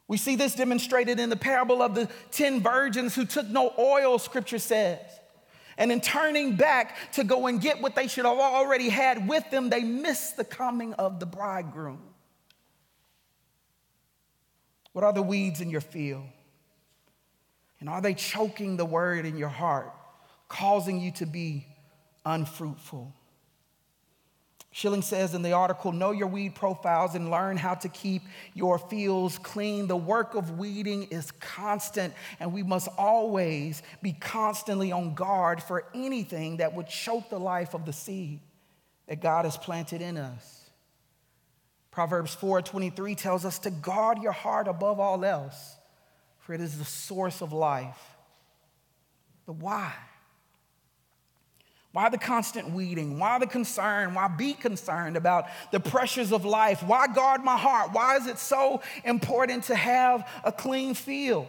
We 0.08 0.18
see 0.18 0.36
this 0.36 0.56
demonstrated 0.56 1.20
in 1.20 1.30
the 1.30 1.36
parable 1.36 1.82
of 1.82 1.96
the 1.96 2.10
10 2.32 2.62
virgins 2.62 3.16
who 3.16 3.26
took 3.26 3.48
no 3.48 3.74
oil, 3.78 4.20
scripture 4.20 4.60
says. 4.60 5.00
And 5.78 5.92
in 5.92 6.02
turning 6.02 6.56
back 6.56 7.12
to 7.13 7.24
go 7.24 7.48
and 7.48 7.60
get 7.60 7.82
what 7.82 7.96
they 7.96 8.08
should 8.08 8.26
have 8.26 8.38
already 8.38 8.89
had 8.89 9.28
with 9.28 9.50
them, 9.50 9.70
they 9.70 9.82
missed 9.82 10.38
the 10.38 10.44
coming 10.44 10.94
of 10.94 11.20
the 11.20 11.26
bridegroom. 11.26 12.02
What 14.92 15.04
are 15.04 15.13
the 15.13 15.24
weeds 15.24 15.62
in 15.62 15.70
your 15.70 15.82
field? 15.82 16.26
And 17.80 17.89
are 17.89 18.02
they 18.02 18.13
choking 18.13 18.78
the 18.78 18.86
word 18.86 19.26
in 19.26 19.38
your 19.38 19.50
heart, 19.50 19.92
causing 20.48 21.02
you 21.02 21.12
to 21.13 21.26
be 21.26 21.66
unfruitful? 22.26 23.13
Schilling 24.76 25.04
says 25.04 25.36
in 25.36 25.44
the 25.44 25.52
article, 25.52 25.92
know 25.92 26.10
your 26.10 26.28
weed 26.28 26.56
profiles 26.56 27.14
and 27.14 27.30
learn 27.30 27.58
how 27.58 27.76
to 27.76 27.88
keep 27.88 28.24
your 28.56 28.80
fields 28.80 29.38
clean. 29.38 29.86
The 29.86 29.96
work 29.96 30.34
of 30.34 30.58
weeding 30.58 31.04
is 31.04 31.30
constant, 31.30 32.12
and 32.40 32.52
we 32.52 32.64
must 32.64 32.88
always 32.98 33.84
be 34.02 34.14
constantly 34.14 34.92
on 34.92 35.14
guard 35.14 35.62
for 35.62 35.86
anything 35.94 36.58
that 36.58 36.74
would 36.74 36.88
choke 36.88 37.30
the 37.30 37.40
life 37.40 37.76
of 37.76 37.86
the 37.86 37.94
seed 37.94 38.40
that 39.06 39.22
God 39.22 39.46
has 39.46 39.58
planted 39.58 40.02
in 40.02 40.18
us. 40.18 40.72
Proverbs 41.92 42.34
4:23 42.34 43.14
tells 43.14 43.46
us 43.46 43.60
to 43.60 43.70
guard 43.70 44.24
your 44.24 44.32
heart 44.32 44.68
above 44.68 45.00
all 45.00 45.24
else, 45.24 45.78
for 46.40 46.54
it 46.56 46.62
is 46.62 46.80
the 46.80 46.86
source 46.86 47.42
of 47.42 47.54
life. 47.54 48.18
But 49.46 49.58
why? 49.58 49.94
Why 51.94 52.10
the 52.10 52.18
constant 52.18 52.72
weeding? 52.72 53.20
Why 53.20 53.38
the 53.38 53.46
concern? 53.46 54.16
Why 54.16 54.28
be 54.28 54.54
concerned 54.54 55.16
about 55.16 55.46
the 55.72 55.80
pressures 55.80 56.32
of 56.32 56.44
life? 56.44 56.82
Why 56.82 57.06
guard 57.08 57.44
my 57.44 57.56
heart? 57.56 57.94
Why 57.94 58.18
is 58.18 58.26
it 58.26 58.40
so 58.40 58.82
important 59.06 59.66
to 59.66 59.76
have 59.76 60.28
a 60.44 60.52
clean 60.52 60.96
field? 60.96 61.48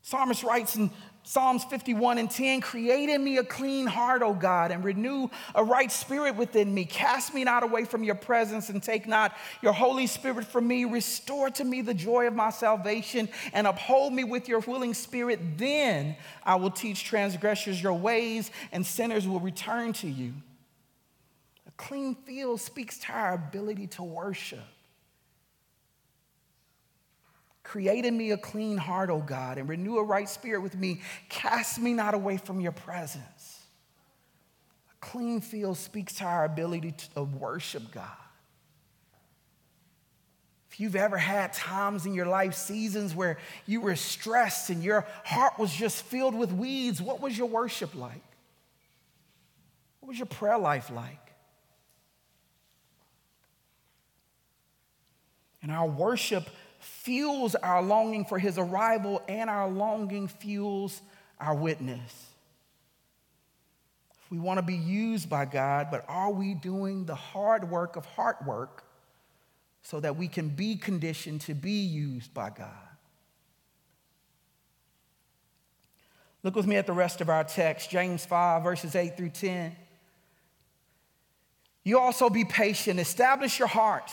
Psalmist 0.00 0.42
writes 0.42 0.74
in 0.74 0.90
Psalms 1.28 1.64
51 1.64 2.18
and 2.18 2.30
10 2.30 2.60
Create 2.60 3.08
in 3.08 3.24
me 3.24 3.38
a 3.38 3.42
clean 3.42 3.84
heart, 3.84 4.22
O 4.22 4.32
God, 4.32 4.70
and 4.70 4.84
renew 4.84 5.28
a 5.56 5.64
right 5.64 5.90
spirit 5.90 6.36
within 6.36 6.72
me. 6.72 6.84
Cast 6.84 7.34
me 7.34 7.42
not 7.42 7.64
away 7.64 7.84
from 7.84 8.04
your 8.04 8.14
presence 8.14 8.68
and 8.68 8.80
take 8.80 9.08
not 9.08 9.36
your 9.60 9.72
Holy 9.72 10.06
Spirit 10.06 10.46
from 10.46 10.68
me. 10.68 10.84
Restore 10.84 11.50
to 11.50 11.64
me 11.64 11.82
the 11.82 11.94
joy 11.94 12.28
of 12.28 12.34
my 12.34 12.50
salvation 12.50 13.28
and 13.52 13.66
uphold 13.66 14.12
me 14.12 14.22
with 14.22 14.46
your 14.46 14.60
willing 14.60 14.94
spirit. 14.94 15.40
Then 15.58 16.16
I 16.44 16.54
will 16.54 16.70
teach 16.70 17.02
transgressors 17.02 17.82
your 17.82 17.94
ways 17.94 18.52
and 18.70 18.86
sinners 18.86 19.26
will 19.26 19.40
return 19.40 19.94
to 19.94 20.08
you. 20.08 20.32
A 21.66 21.72
clean 21.72 22.14
field 22.14 22.60
speaks 22.60 22.98
to 22.98 23.12
our 23.12 23.34
ability 23.34 23.88
to 23.88 24.04
worship. 24.04 24.62
Create 27.66 28.04
in 28.04 28.16
me 28.16 28.30
a 28.30 28.36
clean 28.36 28.76
heart, 28.76 29.10
O 29.10 29.18
God, 29.18 29.58
and 29.58 29.68
renew 29.68 29.98
a 29.98 30.04
right 30.04 30.28
spirit 30.28 30.62
with 30.62 30.76
me. 30.76 31.00
Cast 31.28 31.80
me 31.80 31.94
not 31.94 32.14
away 32.14 32.36
from 32.36 32.60
your 32.60 32.70
presence. 32.70 33.60
A 34.92 35.04
clean 35.04 35.40
field 35.40 35.76
speaks 35.76 36.14
to 36.14 36.24
our 36.24 36.44
ability 36.44 36.94
to 37.14 37.24
worship 37.24 37.90
God. 37.90 38.06
If 40.70 40.78
you've 40.78 40.94
ever 40.94 41.18
had 41.18 41.54
times 41.54 42.06
in 42.06 42.14
your 42.14 42.26
life, 42.26 42.54
seasons 42.54 43.16
where 43.16 43.36
you 43.66 43.80
were 43.80 43.96
stressed 43.96 44.70
and 44.70 44.80
your 44.80 45.04
heart 45.24 45.58
was 45.58 45.72
just 45.72 46.04
filled 46.04 46.36
with 46.36 46.52
weeds, 46.52 47.02
what 47.02 47.20
was 47.20 47.36
your 47.36 47.48
worship 47.48 47.96
like? 47.96 48.22
What 49.98 50.10
was 50.10 50.18
your 50.20 50.26
prayer 50.26 50.56
life 50.56 50.88
like? 50.88 51.32
And 55.62 55.72
our 55.72 55.88
worship 55.88 56.48
fuels 56.86 57.54
our 57.54 57.82
longing 57.82 58.24
for 58.24 58.38
his 58.38 58.58
arrival, 58.58 59.22
and 59.28 59.50
our 59.50 59.68
longing 59.68 60.28
fuels 60.28 61.00
our 61.40 61.54
witness. 61.54 62.26
We 64.30 64.38
want 64.38 64.58
to 64.58 64.62
be 64.62 64.74
used 64.74 65.30
by 65.30 65.44
God, 65.44 65.88
but 65.90 66.04
are 66.08 66.32
we 66.32 66.54
doing 66.54 67.04
the 67.04 67.14
hard 67.14 67.70
work 67.70 67.96
of 67.96 68.04
heart 68.06 68.44
work 68.44 68.84
so 69.82 70.00
that 70.00 70.16
we 70.16 70.26
can 70.26 70.48
be 70.48 70.76
conditioned 70.76 71.42
to 71.42 71.54
be 71.54 71.84
used 71.84 72.34
by 72.34 72.50
God? 72.50 72.70
Look 76.42 76.56
with 76.56 76.66
me 76.66 76.76
at 76.76 76.86
the 76.86 76.92
rest 76.92 77.20
of 77.20 77.28
our 77.28 77.44
text, 77.44 77.90
James 77.90 78.24
5, 78.24 78.62
verses 78.62 78.94
8 78.94 79.16
through 79.16 79.30
10. 79.30 79.74
You 81.84 82.00
also 82.00 82.28
be 82.28 82.44
patient, 82.44 82.98
establish 82.98 83.58
your 83.58 83.68
hearts 83.68 84.12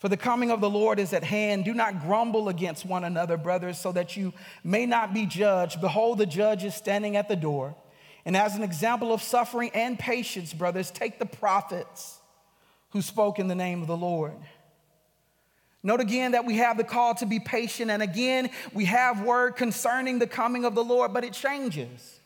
for 0.00 0.08
the 0.08 0.16
coming 0.16 0.50
of 0.50 0.62
the 0.62 0.70
Lord 0.70 0.98
is 0.98 1.12
at 1.12 1.22
hand. 1.22 1.66
Do 1.66 1.74
not 1.74 2.00
grumble 2.00 2.48
against 2.48 2.86
one 2.86 3.04
another, 3.04 3.36
brothers, 3.36 3.78
so 3.78 3.92
that 3.92 4.16
you 4.16 4.32
may 4.64 4.86
not 4.86 5.12
be 5.12 5.26
judged. 5.26 5.82
Behold, 5.82 6.16
the 6.16 6.26
judge 6.26 6.64
is 6.64 6.74
standing 6.74 7.16
at 7.16 7.28
the 7.28 7.36
door. 7.36 7.76
And 8.24 8.34
as 8.34 8.56
an 8.56 8.62
example 8.62 9.12
of 9.12 9.22
suffering 9.22 9.70
and 9.74 9.98
patience, 9.98 10.54
brothers, 10.54 10.90
take 10.90 11.18
the 11.18 11.26
prophets 11.26 12.18
who 12.90 13.02
spoke 13.02 13.38
in 13.38 13.46
the 13.46 13.54
name 13.54 13.82
of 13.82 13.88
the 13.88 13.96
Lord. 13.96 14.36
Note 15.82 16.00
again 16.00 16.32
that 16.32 16.46
we 16.46 16.56
have 16.56 16.78
the 16.78 16.84
call 16.84 17.14
to 17.16 17.26
be 17.26 17.38
patient, 17.38 17.90
and 17.90 18.02
again, 18.02 18.50
we 18.72 18.86
have 18.86 19.20
word 19.20 19.56
concerning 19.56 20.18
the 20.18 20.26
coming 20.26 20.64
of 20.64 20.74
the 20.74 20.84
Lord, 20.84 21.12
but 21.12 21.24
it 21.24 21.34
changes. 21.34 22.20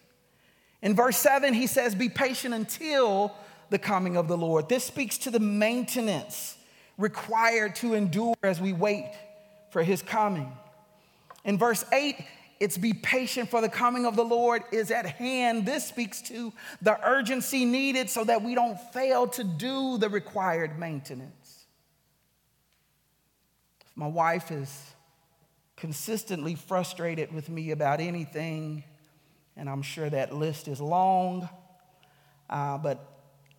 In 0.80 0.94
verse 0.94 1.16
7, 1.16 1.54
he 1.54 1.66
says, 1.66 1.96
Be 1.96 2.08
patient 2.08 2.54
until 2.54 3.34
the 3.70 3.78
coming 3.80 4.16
of 4.16 4.28
the 4.28 4.36
Lord. 4.36 4.68
This 4.68 4.84
speaks 4.84 5.18
to 5.18 5.30
the 5.32 5.40
maintenance 5.40 6.56
required 6.96 7.76
to 7.76 7.94
endure 7.94 8.34
as 8.42 8.60
we 8.60 8.72
wait 8.72 9.12
for 9.70 9.82
his 9.82 10.02
coming. 10.02 10.52
In 11.44 11.58
verse 11.58 11.84
8, 11.92 12.16
it's 12.60 12.78
be 12.78 12.92
patient 12.92 13.50
for 13.50 13.60
the 13.60 13.68
coming 13.68 14.06
of 14.06 14.16
the 14.16 14.24
Lord 14.24 14.62
is 14.72 14.90
at 14.90 15.06
hand. 15.06 15.66
This 15.66 15.86
speaks 15.86 16.22
to 16.22 16.52
the 16.80 16.98
urgency 17.06 17.64
needed 17.64 18.08
so 18.08 18.24
that 18.24 18.42
we 18.42 18.54
don't 18.54 18.80
fail 18.92 19.26
to 19.28 19.44
do 19.44 19.98
the 19.98 20.08
required 20.08 20.78
maintenance. 20.78 21.66
If 23.84 23.96
my 23.96 24.06
wife 24.06 24.50
is 24.50 24.92
consistently 25.76 26.54
frustrated 26.54 27.32
with 27.32 27.48
me 27.48 27.72
about 27.72 28.00
anything, 28.00 28.84
and 29.56 29.68
I'm 29.68 29.82
sure 29.82 30.08
that 30.08 30.34
list 30.34 30.68
is 30.68 30.80
long, 30.80 31.48
uh, 32.48 32.78
but 32.78 33.13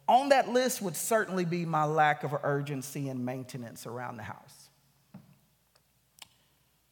on 0.07 0.29
that 0.29 0.49
list 0.49 0.81
would 0.81 0.95
certainly 0.95 1.45
be 1.45 1.65
my 1.65 1.85
lack 1.85 2.23
of 2.23 2.35
urgency 2.43 3.09
and 3.09 3.25
maintenance 3.25 3.87
around 3.87 4.17
the 4.17 4.23
house. 4.23 4.69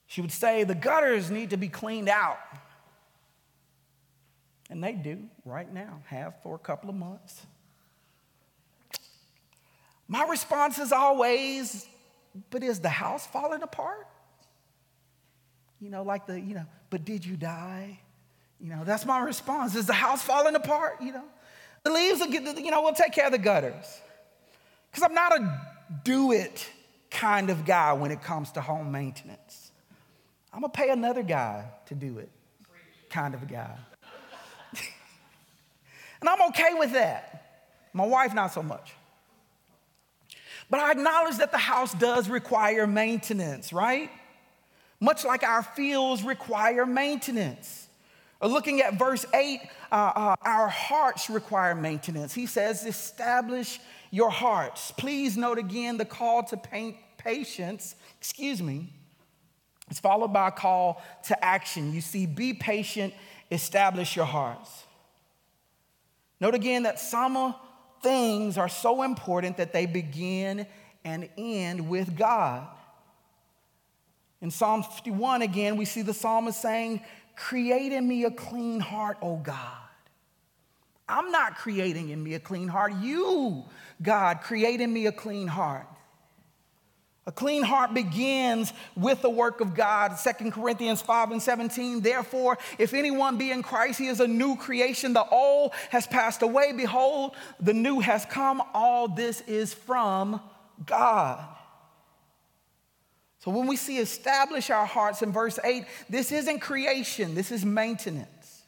She 0.08 0.22
would 0.22 0.32
say, 0.32 0.64
The 0.64 0.76
gutters 0.76 1.30
need 1.30 1.52
to 1.52 1.58
be 1.58 1.68
cleaned 1.68 2.10
out. 2.10 2.40
And 4.70 4.84
they 4.84 4.94
do 4.94 5.20
right 5.46 5.72
now, 5.72 6.02
have 6.06 6.42
for 6.42 6.56
a 6.56 6.60
couple 6.60 6.90
of 6.90 6.96
months. 6.96 7.46
My 10.08 10.26
response 10.28 10.80
is 10.80 10.92
always, 10.92 11.88
But 12.50 12.64
is 12.64 12.80
the 12.80 12.90
house 12.90 13.28
falling 13.28 13.62
apart? 13.62 14.08
You 15.80 15.90
know, 15.90 16.04
like 16.04 16.26
the, 16.26 16.40
you 16.40 16.56
know, 16.56 16.66
but 16.90 17.06
did 17.06 17.26
you 17.26 17.36
die? 17.36 18.00
You 18.60 18.70
know, 18.70 18.84
that's 18.86 19.06
my 19.06 19.20
response. 19.20 19.76
Is 19.76 19.86
the 19.86 19.94
house 19.94 20.22
falling 20.22 20.56
apart? 20.56 21.02
You 21.02 21.12
know, 21.12 21.26
the 21.84 21.92
leaves 21.92 22.20
will 22.20 22.28
get, 22.28 22.44
you 22.64 22.72
know, 22.72 22.82
we'll 22.82 22.94
take 22.94 23.12
care 23.12 23.26
of 23.26 23.32
the 23.32 23.38
gutters. 23.38 24.02
Because 24.90 25.04
I'm 25.04 25.14
not 25.14 25.40
a 25.40 25.62
do 26.04 26.32
it 26.32 26.70
kind 27.10 27.50
of 27.50 27.66
guy 27.66 27.94
when 27.94 28.12
it 28.12 28.22
comes 28.22 28.52
to 28.54 28.62
home 28.62 28.92
maintenance. 28.92 29.72
I'm 30.54 30.62
gonna 30.62 30.72
pay 30.72 30.90
another 30.90 31.24
guy 31.24 31.66
to 31.88 31.96
do 31.96 32.20
it, 32.20 32.30
kind 33.10 33.34
of 33.34 33.44
a 33.44 33.46
guy. 33.46 33.76
and 36.22 36.30
I'm 36.30 36.50
okay 36.50 36.74
with 36.76 36.94
that. 36.94 37.70
My 37.94 38.06
wife, 38.06 38.34
not 38.34 38.54
so 38.54 38.64
much. 38.64 38.94
But 40.70 40.80
I 40.80 40.92
acknowledge 40.92 41.38
that 41.38 41.52
the 41.52 41.58
house 41.58 41.94
does 41.94 42.30
require 42.30 42.88
maintenance, 42.88 43.74
right? 43.74 44.10
Much 45.00 45.26
like 45.26 45.44
our 45.44 45.62
fields 45.62 46.24
require 46.24 46.86
maintenance. 46.86 47.83
Looking 48.44 48.82
at 48.82 49.00
verse 49.00 49.26
8, 49.34 49.62
uh, 49.92 49.96
uh, 49.96 50.36
our 50.42 50.68
hearts 50.68 51.30
require 51.30 51.76
maintenance. 51.76 52.34
He 52.34 52.46
says, 52.46 52.86
Establish 52.86 53.80
your 54.12 54.30
hearts. 54.30 54.92
Please 54.92 55.38
note 55.38 55.58
again 55.58 55.98
the 55.98 56.06
call 56.06 56.44
to 56.44 56.58
patience, 57.18 57.96
excuse 58.20 58.62
me, 58.62 58.90
it's 59.90 60.00
followed 60.00 60.34
by 60.34 60.50
a 60.50 60.52
call 60.52 61.02
to 61.26 61.46
action. 61.46 61.94
You 61.94 62.02
see, 62.02 62.26
be 62.26 62.54
patient, 62.54 63.14
establish 63.52 64.16
your 64.16 64.26
hearts. 64.26 64.86
Note 66.40 66.56
again 66.56 66.84
that 66.84 67.00
some 67.00 67.56
things 68.02 68.58
are 68.58 68.70
so 68.70 69.04
important 69.04 69.58
that 69.58 69.72
they 69.72 69.86
begin 69.86 70.68
and 71.06 71.30
end 71.38 71.88
with 71.88 72.18
God. 72.18 72.68
In 74.42 74.52
Psalm 74.52 74.84
51, 74.84 75.42
again, 75.42 75.78
we 75.78 75.86
see 75.86 76.02
the 76.02 76.14
psalmist 76.14 76.62
saying, 76.62 77.02
Create 77.36 77.92
in 77.92 78.08
me 78.08 78.26
a 78.26 78.32
clean 78.32 78.80
heart, 78.80 79.18
oh 79.22 79.38
God. 79.38 79.58
I'm 81.08 81.32
not 81.32 81.56
creating 81.56 82.10
in 82.10 82.24
me 82.24 82.34
a 82.34 82.40
clean 82.40 82.68
heart. 82.68 82.94
You, 83.02 83.64
God, 84.02 84.42
create 84.42 84.82
in 84.82 84.92
me 84.92 85.06
a 85.08 85.12
clean 85.12 85.48
heart. 85.48 85.88
A 87.26 87.32
clean 87.32 87.64
heart 87.64 87.94
begins 87.94 88.74
with 88.98 89.22
the 89.22 89.30
work 89.30 89.62
of 89.62 89.76
God. 89.76 90.18
2 90.18 90.52
Corinthians 90.52 91.02
5 91.02 91.32
and 91.32 91.42
17. 91.42 92.02
Therefore, 92.02 92.58
if 92.78 92.94
anyone 92.94 93.38
be 93.38 93.52
in 93.52 93.64
Christ, 93.64 93.98
he 93.98 94.08
is 94.08 94.20
a 94.20 94.28
new 94.28 94.58
creation. 94.58 95.14
The 95.14 95.26
old 95.30 95.72
has 95.90 96.06
passed 96.06 96.42
away. 96.42 96.74
Behold, 96.74 97.36
the 97.62 97.74
new 97.74 98.02
has 98.02 98.26
come. 98.26 98.62
All 98.74 99.08
this 99.08 99.40
is 99.42 99.74
from 99.74 100.42
God. 100.86 101.46
So 103.44 103.52
when 103.52 103.68
we 103.68 103.76
see 103.76 103.98
establish 103.98 104.70
our 104.70 104.86
hearts 104.86 105.22
in 105.22 105.34
verse 105.34 105.60
8, 105.62 105.84
this 106.10 106.32
isn't 106.32 106.62
creation, 106.62 107.36
this 107.36 107.52
is 107.52 107.66
maintenance. 107.66 108.64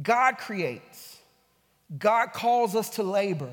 God 0.00 0.38
creates, 0.38 1.18
God 1.98 2.32
calls 2.32 2.76
us 2.76 2.90
to 2.90 3.02
labor. 3.02 3.52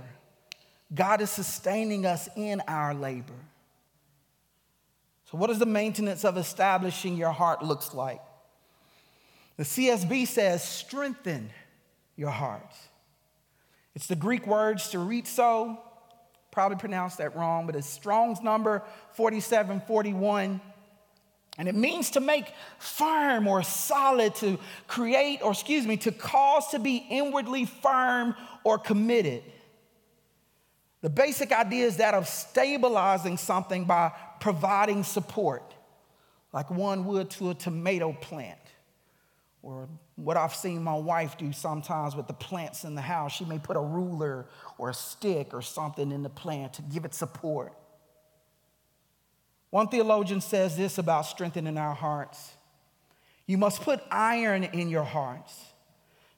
God 0.94 1.22
is 1.22 1.32
sustaining 1.32 2.06
us 2.06 2.30
in 2.36 2.62
our 2.68 2.94
labor. 2.94 3.34
So, 5.32 5.38
what 5.40 5.48
does 5.48 5.60
the 5.60 5.66
maintenance 5.66 6.24
of 6.26 6.38
establishing 6.38 7.18
your 7.18 7.32
heart 7.32 7.64
looks 7.64 7.96
like? 7.96 8.22
The 9.58 9.64
CSB 9.64 10.28
says, 10.28 10.64
strengthen 10.64 11.50
your 12.16 12.30
heart. 12.30 12.76
It's 13.96 14.08
the 14.08 14.16
Greek 14.16 14.46
word 14.46 14.78
sterizo, 14.78 15.80
probably 16.52 16.78
pronounced 16.78 17.18
that 17.20 17.36
wrong, 17.36 17.66
but 17.66 17.76
it's 17.76 17.88
Strong's 17.88 18.42
number 18.42 18.84
4741. 19.14 20.62
And 21.58 21.68
it 21.68 21.76
means 21.76 22.12
to 22.12 22.22
make 22.22 22.54
firm 22.78 23.48
or 23.48 23.64
solid, 23.64 24.34
to 24.36 24.58
create, 24.88 25.42
or 25.42 25.52
excuse 25.52 25.86
me, 25.86 25.98
to 25.98 26.12
cause 26.12 26.68
to 26.70 26.80
be 26.80 27.06
inwardly 27.10 27.66
firm 27.66 28.34
or 28.64 28.78
committed. 28.78 29.44
The 31.02 31.10
basic 31.10 31.52
idea 31.52 31.86
is 31.86 31.98
that 31.98 32.14
of 32.14 32.28
stabilizing 32.28 33.38
something 33.38 33.86
by 33.86 34.12
providing 34.40 35.04
support, 35.04 35.74
like 36.54 36.70
one 36.72 37.06
would 37.06 37.30
to 37.32 37.50
a 37.50 37.54
tomato 37.54 38.14
plant, 38.14 38.60
or 39.62 39.90
what 40.16 40.38
I've 40.38 40.56
seen 40.56 40.84
my 40.84 40.96
wife 40.96 41.38
do 41.38 41.52
sometimes 41.52 42.16
with 42.16 42.28
the 42.28 42.34
plants 42.34 42.84
in 42.84 42.96
the 42.96 43.02
house. 43.02 43.34
She 43.34 43.46
may 43.46 43.60
put 43.60 43.76
a 43.76 43.82
ruler 43.82 44.48
or 44.78 44.90
a 44.90 44.94
stick 44.94 45.54
or 45.54 45.62
something 45.62 46.12
in 46.12 46.24
the 46.24 46.30
plant 46.30 46.74
to 46.74 46.82
give 46.82 47.06
it 47.06 47.14
support. 47.14 47.74
One 49.70 49.88
theologian 49.88 50.42
says 50.42 50.78
this 50.78 50.98
about 50.98 51.26
strengthening 51.26 51.78
our 51.78 51.96
hearts 51.96 52.54
you 53.46 53.58
must 53.58 53.82
put 53.82 54.00
iron 54.12 54.64
in 54.64 54.90
your 54.90 55.04
hearts 55.04 55.70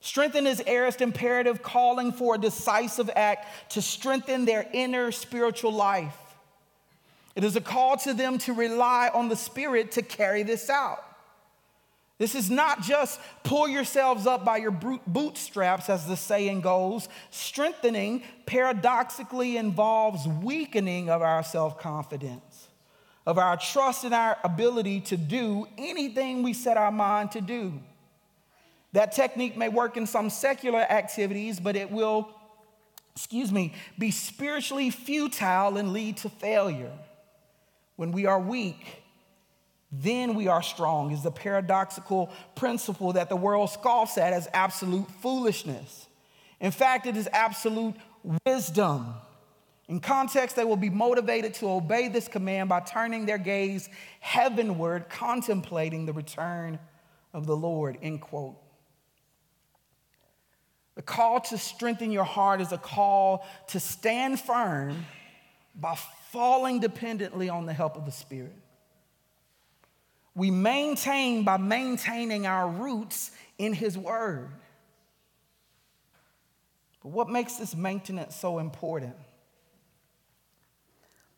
Strengthen 0.01 0.47
is 0.47 0.63
aorist 0.65 0.99
imperative, 0.99 1.61
calling 1.61 2.11
for 2.11 2.35
a 2.35 2.37
decisive 2.39 3.09
act 3.15 3.71
to 3.73 3.83
strengthen 3.83 4.45
their 4.45 4.67
inner 4.73 5.11
spiritual 5.11 5.71
life. 5.71 6.17
It 7.35 7.43
is 7.43 7.55
a 7.55 7.61
call 7.61 7.97
to 7.97 8.13
them 8.13 8.39
to 8.39 8.53
rely 8.53 9.11
on 9.13 9.29
the 9.29 9.35
Spirit 9.35 9.91
to 9.93 10.01
carry 10.01 10.41
this 10.41 10.71
out. 10.71 11.03
This 12.21 12.35
is 12.35 12.51
not 12.51 12.83
just 12.83 13.19
pull 13.43 13.67
yourselves 13.67 14.27
up 14.27 14.45
by 14.45 14.57
your 14.57 14.69
bootstraps, 14.69 15.89
as 15.89 16.05
the 16.05 16.15
saying 16.15 16.61
goes. 16.61 17.09
Strengthening 17.31 18.21
paradoxically 18.45 19.57
involves 19.57 20.27
weakening 20.27 21.09
of 21.09 21.23
our 21.23 21.41
self 21.41 21.79
confidence, 21.79 22.67
of 23.25 23.39
our 23.39 23.57
trust 23.57 24.03
in 24.03 24.13
our 24.13 24.37
ability 24.43 25.01
to 25.01 25.17
do 25.17 25.65
anything 25.79 26.43
we 26.43 26.53
set 26.53 26.77
our 26.77 26.91
mind 26.91 27.31
to 27.31 27.41
do. 27.41 27.73
That 28.93 29.13
technique 29.13 29.57
may 29.57 29.69
work 29.69 29.97
in 29.97 30.05
some 30.05 30.29
secular 30.29 30.81
activities, 30.81 31.59
but 31.59 31.75
it 31.75 31.89
will, 31.89 32.29
excuse 33.15 33.51
me, 33.51 33.73
be 33.97 34.11
spiritually 34.11 34.91
futile 34.91 35.75
and 35.75 35.91
lead 35.91 36.17
to 36.17 36.29
failure. 36.29 36.93
When 37.95 38.11
we 38.11 38.27
are 38.27 38.39
weak, 38.39 39.00
then 39.91 40.35
we 40.35 40.47
are 40.47 40.63
strong, 40.63 41.11
is 41.11 41.23
the 41.23 41.31
paradoxical 41.31 42.31
principle 42.55 43.13
that 43.13 43.27
the 43.29 43.35
world 43.35 43.69
scoffs 43.69 44.17
at 44.17 44.31
as 44.31 44.47
absolute 44.53 45.09
foolishness. 45.21 46.07
In 46.61 46.71
fact, 46.71 47.07
it 47.07 47.17
is 47.17 47.27
absolute 47.33 47.95
wisdom. 48.45 49.15
In 49.89 49.99
context, 49.99 50.55
they 50.55 50.63
will 50.63 50.77
be 50.77 50.89
motivated 50.89 51.53
to 51.55 51.69
obey 51.69 52.07
this 52.07 52.29
command 52.29 52.69
by 52.69 52.79
turning 52.79 53.25
their 53.25 53.37
gaze 53.37 53.89
heavenward, 54.21 55.09
contemplating 55.09 56.05
the 56.05 56.13
return 56.13 56.79
of 57.33 57.45
the 57.45 57.57
Lord, 57.57 57.97
end 58.01 58.21
quote. 58.21 58.55
The 60.95 61.01
call 61.01 61.41
to 61.41 61.57
strengthen 61.57 62.11
your 62.11 62.23
heart 62.23 62.61
is 62.61 62.71
a 62.71 62.77
call 62.77 63.45
to 63.69 63.79
stand 63.79 64.39
firm 64.39 65.05
by 65.75 65.97
falling 66.31 66.79
dependently 66.79 67.49
on 67.49 67.65
the 67.65 67.73
help 67.73 67.97
of 67.97 68.05
the 68.05 68.11
Spirit. 68.11 68.55
We 70.33 70.51
maintain 70.51 71.43
by 71.43 71.57
maintaining 71.57 72.47
our 72.47 72.67
roots 72.69 73.31
in 73.57 73.73
His 73.73 73.97
Word. 73.97 74.49
But 77.03 77.09
what 77.09 77.29
makes 77.29 77.55
this 77.55 77.75
maintenance 77.75 78.35
so 78.35 78.59
important? 78.59 79.15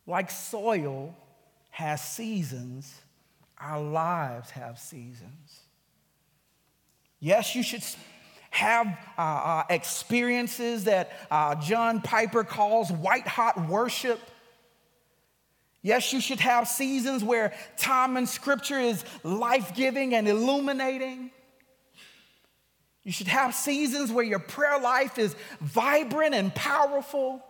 Like 0.06 0.30
soil 0.30 1.16
has 1.70 2.02
seasons, 2.02 2.94
our 3.58 3.80
lives 3.80 4.50
have 4.50 4.78
seasons. 4.78 5.60
Yes, 7.18 7.54
you 7.54 7.62
should 7.62 7.82
have 8.50 8.86
uh, 9.18 9.20
uh, 9.20 9.64
experiences 9.70 10.84
that 10.84 11.10
uh, 11.30 11.54
John 11.56 12.00
Piper 12.00 12.44
calls 12.44 12.92
white 12.92 13.26
hot 13.26 13.66
worship. 13.68 14.20
Yes, 15.84 16.14
you 16.14 16.20
should 16.22 16.40
have 16.40 16.66
seasons 16.66 17.22
where 17.22 17.52
time 17.76 18.16
in 18.16 18.26
Scripture 18.26 18.78
is 18.78 19.04
life 19.22 19.74
giving 19.74 20.14
and 20.14 20.26
illuminating. 20.26 21.30
You 23.02 23.12
should 23.12 23.28
have 23.28 23.54
seasons 23.54 24.10
where 24.10 24.24
your 24.24 24.38
prayer 24.38 24.80
life 24.80 25.18
is 25.18 25.36
vibrant 25.60 26.34
and 26.34 26.54
powerful. 26.54 27.44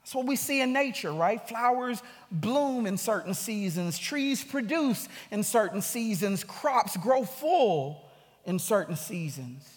That's 0.00 0.14
what 0.14 0.24
we 0.24 0.34
see 0.34 0.62
in 0.62 0.72
nature, 0.72 1.12
right? 1.12 1.46
Flowers 1.46 2.02
bloom 2.30 2.86
in 2.86 2.96
certain 2.96 3.34
seasons, 3.34 3.98
trees 3.98 4.42
produce 4.42 5.06
in 5.30 5.42
certain 5.42 5.82
seasons, 5.82 6.42
crops 6.42 6.96
grow 6.96 7.24
full 7.24 8.08
in 8.46 8.58
certain 8.58 8.96
seasons. 8.96 9.68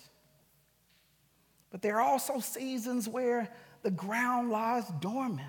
But 1.72 1.82
there 1.82 1.98
are 1.98 2.08
also 2.10 2.40
seasons 2.40 3.10
where 3.10 3.50
the 3.84 3.92
ground 3.92 4.50
lies 4.50 4.86
dormant. 5.02 5.42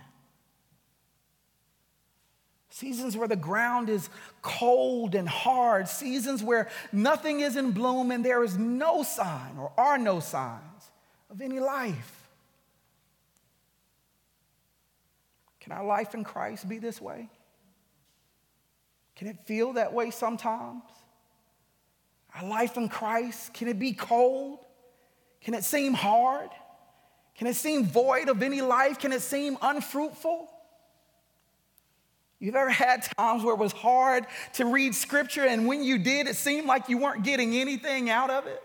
Seasons 2.70 3.16
where 3.16 3.28
the 3.28 3.36
ground 3.36 3.88
is 3.88 4.10
cold 4.42 5.14
and 5.14 5.28
hard, 5.28 5.88
seasons 5.88 6.42
where 6.42 6.68
nothing 6.92 7.40
is 7.40 7.56
in 7.56 7.72
bloom 7.72 8.10
and 8.10 8.24
there 8.24 8.44
is 8.44 8.58
no 8.58 9.02
sign 9.02 9.56
or 9.58 9.72
are 9.78 9.96
no 9.96 10.20
signs 10.20 10.90
of 11.30 11.40
any 11.40 11.60
life. 11.60 12.28
Can 15.60 15.72
our 15.72 15.84
life 15.84 16.14
in 16.14 16.24
Christ 16.24 16.68
be 16.68 16.78
this 16.78 17.00
way? 17.00 17.28
Can 19.16 19.28
it 19.28 19.38
feel 19.46 19.72
that 19.74 19.92
way 19.92 20.10
sometimes? 20.10 20.82
Our 22.34 22.48
life 22.48 22.76
in 22.76 22.88
Christ, 22.88 23.54
can 23.54 23.68
it 23.68 23.78
be 23.78 23.92
cold? 23.92 24.60
Can 25.40 25.54
it 25.54 25.64
seem 25.64 25.94
hard? 25.94 26.50
Can 27.34 27.46
it 27.46 27.56
seem 27.56 27.84
void 27.84 28.28
of 28.28 28.42
any 28.42 28.60
life? 28.60 28.98
Can 28.98 29.12
it 29.12 29.22
seem 29.22 29.56
unfruitful? 29.60 30.48
You've 32.40 32.54
ever 32.54 32.70
had 32.70 33.02
times 33.18 33.42
where 33.42 33.54
it 33.54 33.58
was 33.58 33.72
hard 33.72 34.26
to 34.54 34.66
read 34.66 34.94
scripture, 34.94 35.44
and 35.44 35.66
when 35.66 35.82
you 35.82 35.98
did, 35.98 36.28
it 36.28 36.36
seemed 36.36 36.66
like 36.66 36.88
you 36.88 36.98
weren't 36.98 37.24
getting 37.24 37.56
anything 37.56 38.10
out 38.10 38.30
of 38.30 38.46
it? 38.46 38.62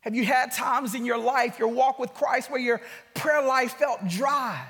Have 0.00 0.14
you 0.14 0.24
had 0.24 0.52
times 0.52 0.94
in 0.94 1.04
your 1.04 1.18
life, 1.18 1.58
your 1.58 1.68
walk 1.68 1.98
with 1.98 2.12
Christ, 2.14 2.50
where 2.50 2.60
your 2.60 2.80
prayer 3.14 3.42
life 3.42 3.74
felt 3.74 4.06
dry? 4.08 4.66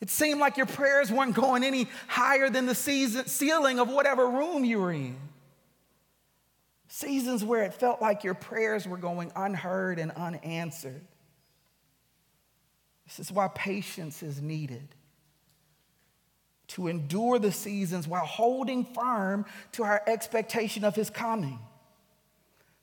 It 0.00 0.10
seemed 0.10 0.40
like 0.40 0.58
your 0.58 0.66
prayers 0.66 1.10
weren't 1.10 1.34
going 1.34 1.64
any 1.64 1.88
higher 2.08 2.50
than 2.50 2.66
the 2.66 2.74
ceiling 2.74 3.78
of 3.78 3.88
whatever 3.88 4.28
room 4.28 4.64
you 4.64 4.80
were 4.80 4.92
in. 4.92 5.16
Seasons 6.88 7.42
where 7.42 7.62
it 7.64 7.72
felt 7.72 8.02
like 8.02 8.22
your 8.22 8.34
prayers 8.34 8.86
were 8.86 8.98
going 8.98 9.32
unheard 9.34 9.98
and 9.98 10.10
unanswered. 10.12 11.06
This 13.06 13.18
is 13.18 13.32
why 13.32 13.48
patience 13.48 14.22
is 14.22 14.40
needed. 14.42 14.88
To 16.68 16.88
endure 16.88 17.38
the 17.38 17.52
seasons 17.52 18.08
while 18.08 18.24
holding 18.24 18.84
firm 18.84 19.44
to 19.72 19.84
our 19.84 20.02
expectation 20.06 20.84
of 20.84 20.96
His 20.96 21.10
coming. 21.10 21.58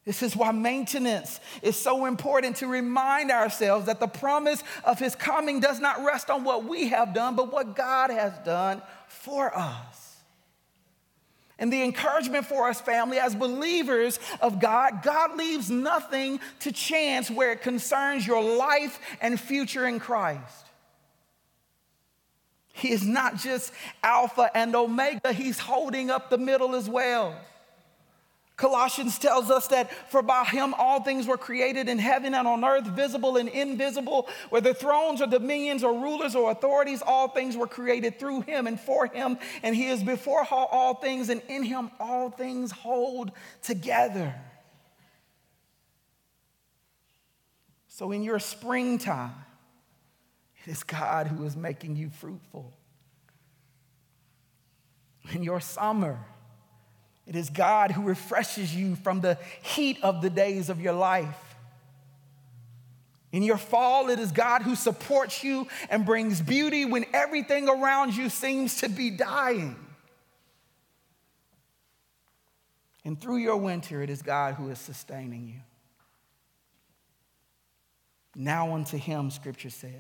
This 0.06 0.24
is 0.24 0.36
why 0.36 0.52
maintenance 0.52 1.40
is 1.62 1.76
so 1.76 2.06
important 2.06 2.56
to 2.58 2.68
remind 2.68 3.30
ourselves 3.30 3.86
that 3.86 4.00
the 4.00 4.08
promise 4.08 4.64
of 4.84 4.98
His 4.98 5.16
coming 5.16 5.60
does 5.60 5.80
not 5.80 6.04
rest 6.04 6.30
on 6.30 6.44
what 6.44 6.64
we 6.66 6.90
have 6.90 7.14
done, 7.14 7.36
but 7.36 7.52
what 7.52 7.76
God 7.76 8.10
has 8.10 8.34
done 8.40 8.82
for 9.08 9.56
us. 9.56 10.16
And 11.60 11.72
the 11.72 11.84
encouragement 11.84 12.48
for 12.48 12.68
us, 12.70 12.82
family, 12.82 13.20
as 13.20 13.36
believers 13.36 14.20
of 14.42 14.60
God, 14.60 15.04
God 15.04 15.38
leaves 15.38 15.70
nothing 15.70 16.40
to 16.62 16.72
chance 16.72 17.30
where 17.30 17.52
it 17.52 17.62
concerns 17.62 18.26
your 18.26 18.42
life 18.58 19.00
and 19.22 19.40
future 19.40 19.86
in 19.86 20.00
Christ. 20.00 20.66
He 22.74 22.92
is 22.92 23.06
not 23.06 23.38
just 23.38 23.74
Alpha 24.04 24.50
and 24.56 24.76
Omega, 24.76 25.34
He's 25.34 25.60
holding 25.60 26.10
up 26.10 26.30
the 26.30 26.38
middle 26.38 26.76
as 26.76 26.90
well. 26.90 27.36
Colossians 28.62 29.18
tells 29.18 29.50
us 29.50 29.68
that 29.70 29.92
for 30.12 30.22
by 30.22 30.44
him 30.44 30.76
all 30.76 31.02
things 31.02 31.26
were 31.26 31.38
created 31.38 31.90
in 31.90 31.98
heaven 31.98 32.36
and 32.36 32.48
on 32.48 32.64
earth, 32.64 32.86
visible 32.86 33.38
and 33.38 33.50
invisible, 33.50 34.30
whether 34.52 34.72
thrones 34.72 35.20
or 35.20 35.26
dominions 35.26 35.84
or 35.84 36.00
rulers 36.00 36.36
or 36.36 36.52
authorities, 36.52 37.02
all 37.02 37.28
things 37.28 37.58
were 37.58 37.66
created 37.66 38.20
through 38.20 38.42
him 38.42 38.68
and 38.68 38.80
for 38.80 39.08
him, 39.08 39.40
and 39.64 39.76
he 39.76 39.88
is 39.88 40.04
before 40.04 40.46
all 40.52 40.94
things, 40.94 41.30
and 41.30 41.42
in 41.50 41.64
him 41.64 41.90
all 42.00 42.30
things 42.30 42.70
hold 42.72 43.32
together. 43.64 44.36
So 47.88 48.12
in 48.12 48.22
your 48.22 48.38
springtime, 48.38 49.34
it 50.66 50.72
is 50.72 50.84
God 50.84 51.28
who 51.28 51.46
is 51.46 51.56
making 51.56 51.96
you 51.96 52.10
fruitful. 52.10 52.74
In 55.32 55.44
your 55.44 55.60
summer, 55.60 56.20
it 57.26 57.36
is 57.36 57.50
God 57.50 57.92
who 57.92 58.04
refreshes 58.04 58.76
you 58.76 58.96
from 58.96 59.22
the 59.22 59.38
heat 59.62 59.98
of 60.04 60.22
the 60.22 60.30
days 60.30 60.70
of 60.70 60.82
your 60.82 60.94
life. 60.94 61.56
In 63.32 63.44
your 63.44 63.58
fall, 63.58 64.10
it 64.10 64.20
is 64.20 64.32
God 64.32 64.62
who 64.62 64.76
supports 64.76 65.44
you 65.44 65.68
and 65.90 66.06
brings 66.06 66.42
beauty 66.42 66.84
when 66.86 67.06
everything 67.14 67.70
around 67.70 68.16
you 68.16 68.30
seems 68.30 68.78
to 68.82 68.90
be 68.90 69.10
dying. 69.10 69.78
And 73.06 73.20
through 73.20 73.38
your 73.38 73.58
winter, 73.58 74.04
it 74.04 74.10
is 74.10 74.22
God 74.22 74.56
who 74.56 74.70
is 74.70 74.80
sustaining 74.80 75.48
you. 75.48 75.62
Now 78.36 78.74
unto 78.74 78.98
him, 78.98 79.32
scripture 79.32 79.70
says, 79.70 79.92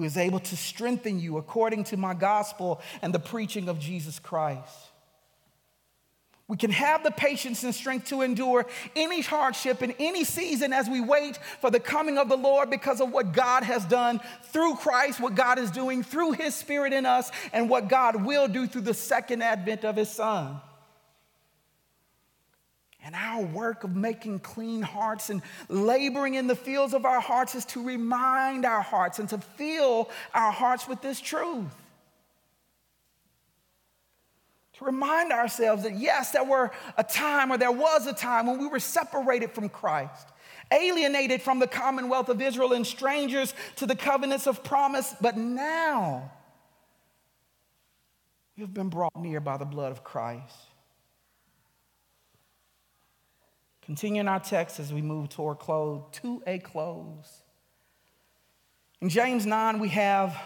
who 0.00 0.06
is 0.06 0.16
able 0.16 0.40
to 0.40 0.56
strengthen 0.56 1.20
you 1.20 1.36
according 1.36 1.84
to 1.84 1.98
my 1.98 2.14
gospel 2.14 2.80
and 3.02 3.12
the 3.12 3.18
preaching 3.18 3.68
of 3.68 3.78
Jesus 3.78 4.18
Christ 4.18 4.90
we 6.50 6.56
can 6.56 6.72
have 6.72 7.04
the 7.04 7.12
patience 7.12 7.62
and 7.62 7.72
strength 7.72 8.06
to 8.06 8.22
endure 8.22 8.66
any 8.96 9.20
hardship 9.20 9.84
in 9.84 9.94
any 10.00 10.24
season 10.24 10.72
as 10.72 10.88
we 10.88 11.00
wait 11.00 11.38
for 11.60 11.70
the 11.70 11.78
coming 11.78 12.18
of 12.18 12.28
the 12.28 12.36
Lord 12.36 12.70
because 12.70 13.00
of 13.00 13.12
what 13.12 13.32
God 13.32 13.62
has 13.62 13.84
done 13.84 14.20
through 14.46 14.74
Christ, 14.74 15.20
what 15.20 15.36
God 15.36 15.60
is 15.60 15.70
doing 15.70 16.02
through 16.02 16.32
His 16.32 16.56
Spirit 16.56 16.92
in 16.92 17.06
us, 17.06 17.30
and 17.52 17.70
what 17.70 17.86
God 17.86 18.24
will 18.24 18.48
do 18.48 18.66
through 18.66 18.80
the 18.80 18.94
second 18.94 19.44
advent 19.44 19.84
of 19.84 19.94
His 19.94 20.08
Son. 20.08 20.60
And 23.10 23.16
our 23.16 23.42
work 23.42 23.82
of 23.82 23.96
making 23.96 24.38
clean 24.38 24.82
hearts 24.82 25.30
and 25.30 25.42
laboring 25.68 26.34
in 26.34 26.46
the 26.46 26.54
fields 26.54 26.94
of 26.94 27.04
our 27.04 27.20
hearts 27.20 27.56
is 27.56 27.64
to 27.66 27.82
remind 27.82 28.64
our 28.64 28.82
hearts 28.82 29.18
and 29.18 29.28
to 29.30 29.38
fill 29.38 30.08
our 30.32 30.52
hearts 30.52 30.86
with 30.86 31.02
this 31.02 31.20
truth 31.20 31.74
to 34.74 34.84
remind 34.84 35.32
ourselves 35.32 35.82
that 35.82 35.98
yes, 35.98 36.30
there 36.30 36.44
were 36.44 36.70
a 36.96 37.02
time 37.02 37.50
or 37.50 37.58
there 37.58 37.72
was 37.72 38.06
a 38.06 38.14
time 38.14 38.46
when 38.46 38.60
we 38.60 38.68
were 38.68 38.78
separated 38.78 39.50
from 39.50 39.68
Christ, 39.68 40.28
alienated 40.72 41.42
from 41.42 41.58
the 41.58 41.66
commonwealth 41.66 42.28
of 42.28 42.40
Israel, 42.40 42.72
and 42.74 42.86
strangers 42.86 43.54
to 43.76 43.86
the 43.86 43.96
covenants 43.96 44.46
of 44.46 44.62
promise, 44.62 45.16
but 45.20 45.36
now 45.36 46.30
we 48.56 48.62
have 48.62 48.72
been 48.72 48.88
brought 48.88 49.16
near 49.16 49.40
by 49.40 49.56
the 49.56 49.64
blood 49.66 49.90
of 49.90 50.04
Christ. 50.04 50.69
Continuing 53.90 54.28
our 54.28 54.38
text 54.38 54.78
as 54.78 54.92
we 54.92 55.02
move 55.02 55.30
toward 55.30 55.58
close, 55.58 56.04
to 56.12 56.40
a 56.46 56.60
close. 56.60 57.42
In 59.00 59.08
James 59.08 59.46
9, 59.46 59.80
we 59.80 59.88
have 59.88 60.40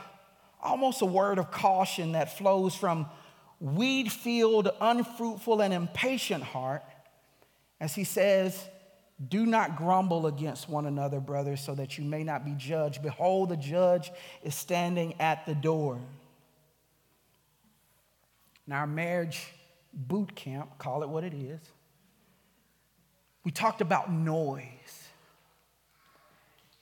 almost 0.63 1.03
a 1.03 1.05
word 1.05 1.39
of 1.39 1.51
caution 1.51 2.13
that 2.13 2.39
flows 2.39 2.75
from 2.75 3.05
weed 3.61 4.11
filled, 4.11 4.71
unfruitful, 4.81 5.61
and 5.61 5.75
impatient 5.75 6.43
heart, 6.43 6.85
as 7.83 7.95
he 7.95 8.05
says, 8.05 8.67
Do 9.29 9.45
not 9.45 9.77
grumble 9.77 10.27
against 10.27 10.71
one 10.71 10.87
another, 10.87 11.21
brothers, 11.21 11.61
so 11.61 11.75
that 11.75 11.99
you 11.99 12.05
may 12.05 12.25
not 12.25 12.47
be 12.47 12.55
judged. 12.57 13.03
Behold, 13.03 13.51
the 13.51 13.59
judge 13.59 14.11
is 14.43 14.55
standing 14.55 15.21
at 15.21 15.45
the 15.45 15.55
door. 15.55 16.01
In 18.67 18.73
our 18.73 18.87
marriage 18.87 19.53
boot 19.93 20.35
camp, 20.35 20.79
call 20.79 21.03
it 21.03 21.11
what 21.11 21.25
it 21.25 21.35
is, 21.35 21.61
we 23.45 23.51
talked 23.51 23.81
about 23.81 24.11
noise 24.11 24.69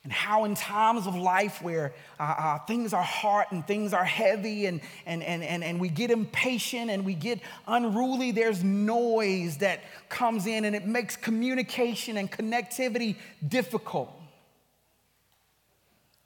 and 0.03 0.11
how 0.11 0.43
in 0.43 0.53
times 0.53 1.07
of 1.07 1.15
life 1.15 1.61
where 1.61 1.93
uh, 2.19 2.23
uh, 2.23 2.59
things 2.59 2.93
are 2.93 3.03
hard 3.03 3.47
and 3.51 3.65
things 3.65 3.93
are 3.93 4.03
heavy 4.03 4.65
and, 4.65 4.81
and, 5.05 5.23
and, 5.23 5.41
and, 5.43 5.63
and 5.63 5.79
we 5.79 5.87
get 5.87 6.11
impatient 6.11 6.91
and 6.91 7.05
we 7.05 7.13
get 7.13 7.39
unruly, 7.67 8.31
there's 8.31 8.63
noise 8.63 9.57
that 9.57 9.81
comes 10.09 10.45
in 10.45 10.65
and 10.65 10.75
it 10.75 10.85
makes 10.85 11.15
communication 11.15 12.17
and 12.17 12.29
connectivity 12.29 13.15
difficult. 13.47 14.13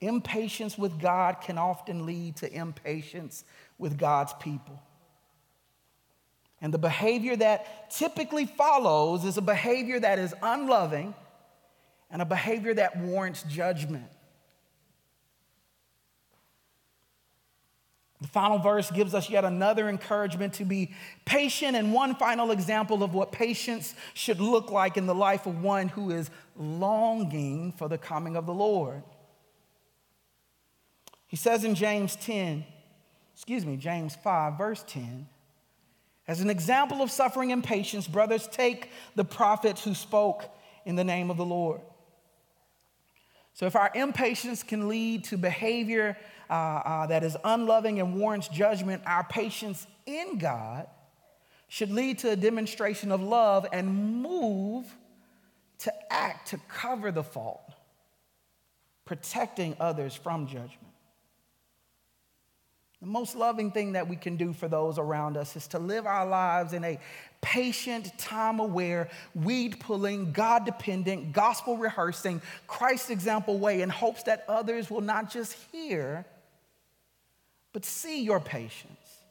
Impatience 0.00 0.76
with 0.76 1.00
God 1.00 1.40
can 1.40 1.56
often 1.56 2.04
lead 2.04 2.36
to 2.36 2.52
impatience 2.52 3.44
with 3.78 3.96
God's 3.96 4.32
people. 4.40 4.80
And 6.60 6.74
the 6.74 6.78
behavior 6.78 7.36
that 7.36 7.90
typically 7.90 8.46
follows 8.46 9.24
is 9.24 9.36
a 9.36 9.42
behavior 9.42 10.00
that 10.00 10.18
is 10.18 10.34
unloving 10.42 11.14
and 12.10 12.20
a 12.20 12.24
behavior 12.24 12.74
that 12.74 12.98
warrants 12.98 13.42
judgment. 13.44 14.08
The 18.20 18.28
final 18.28 18.58
verse 18.58 18.90
gives 18.90 19.14
us 19.14 19.30
yet 19.30 19.44
another 19.44 19.88
encouragement 19.88 20.54
to 20.54 20.64
be 20.64 20.92
patient, 21.24 21.76
and 21.76 21.92
one 21.92 22.16
final 22.16 22.50
example 22.50 23.04
of 23.04 23.14
what 23.14 23.30
patience 23.30 23.94
should 24.12 24.40
look 24.40 24.72
like 24.72 24.96
in 24.96 25.06
the 25.06 25.14
life 25.14 25.46
of 25.46 25.62
one 25.62 25.88
who 25.88 26.10
is 26.10 26.28
longing 26.56 27.72
for 27.72 27.88
the 27.88 27.98
coming 27.98 28.34
of 28.34 28.44
the 28.44 28.54
Lord. 28.54 29.04
He 31.28 31.36
says 31.36 31.62
in 31.62 31.76
James 31.76 32.16
10, 32.16 32.64
excuse 33.34 33.64
me, 33.64 33.76
James 33.76 34.16
5, 34.16 34.58
verse 34.58 34.84
10, 34.88 35.28
as 36.28 36.42
an 36.42 36.50
example 36.50 37.00
of 37.00 37.10
suffering 37.10 37.52
and 37.52 37.64
patience, 37.64 38.06
brothers, 38.06 38.46
take 38.46 38.90
the 39.16 39.24
prophets 39.24 39.82
who 39.82 39.94
spoke 39.94 40.44
in 40.84 40.94
the 40.94 41.02
name 41.02 41.30
of 41.30 41.38
the 41.38 41.44
Lord. 41.44 41.80
So, 43.54 43.66
if 43.66 43.74
our 43.74 43.90
impatience 43.94 44.62
can 44.62 44.88
lead 44.88 45.24
to 45.24 45.38
behavior 45.38 46.16
uh, 46.48 46.52
uh, 46.52 47.06
that 47.06 47.24
is 47.24 47.36
unloving 47.42 47.98
and 47.98 48.14
warrants 48.20 48.46
judgment, 48.48 49.02
our 49.06 49.24
patience 49.24 49.86
in 50.06 50.38
God 50.38 50.86
should 51.66 51.90
lead 51.90 52.18
to 52.20 52.30
a 52.30 52.36
demonstration 52.36 53.10
of 53.10 53.20
love 53.20 53.66
and 53.72 54.22
move 54.22 54.86
to 55.78 55.92
act 56.12 56.48
to 56.48 56.58
cover 56.68 57.10
the 57.10 57.24
fault, 57.24 57.72
protecting 59.04 59.76
others 59.80 60.14
from 60.14 60.46
judgment. 60.46 60.87
The 63.00 63.06
most 63.06 63.36
loving 63.36 63.70
thing 63.70 63.92
that 63.92 64.08
we 64.08 64.16
can 64.16 64.36
do 64.36 64.52
for 64.52 64.66
those 64.66 64.98
around 64.98 65.36
us 65.36 65.54
is 65.54 65.68
to 65.68 65.78
live 65.78 66.04
our 66.04 66.26
lives 66.26 66.72
in 66.72 66.82
a 66.82 66.98
patient, 67.40 68.16
time 68.18 68.58
aware, 68.58 69.08
weed 69.34 69.78
pulling, 69.78 70.32
God 70.32 70.64
dependent, 70.64 71.32
gospel 71.32 71.76
rehearsing, 71.76 72.42
Christ 72.66 73.10
example 73.10 73.58
way 73.58 73.82
in 73.82 73.88
hopes 73.88 74.24
that 74.24 74.44
others 74.48 74.90
will 74.90 75.00
not 75.00 75.30
just 75.30 75.52
hear, 75.70 76.26
but 77.72 77.84
see 77.84 78.22
your 78.22 78.40
patience 78.40 79.22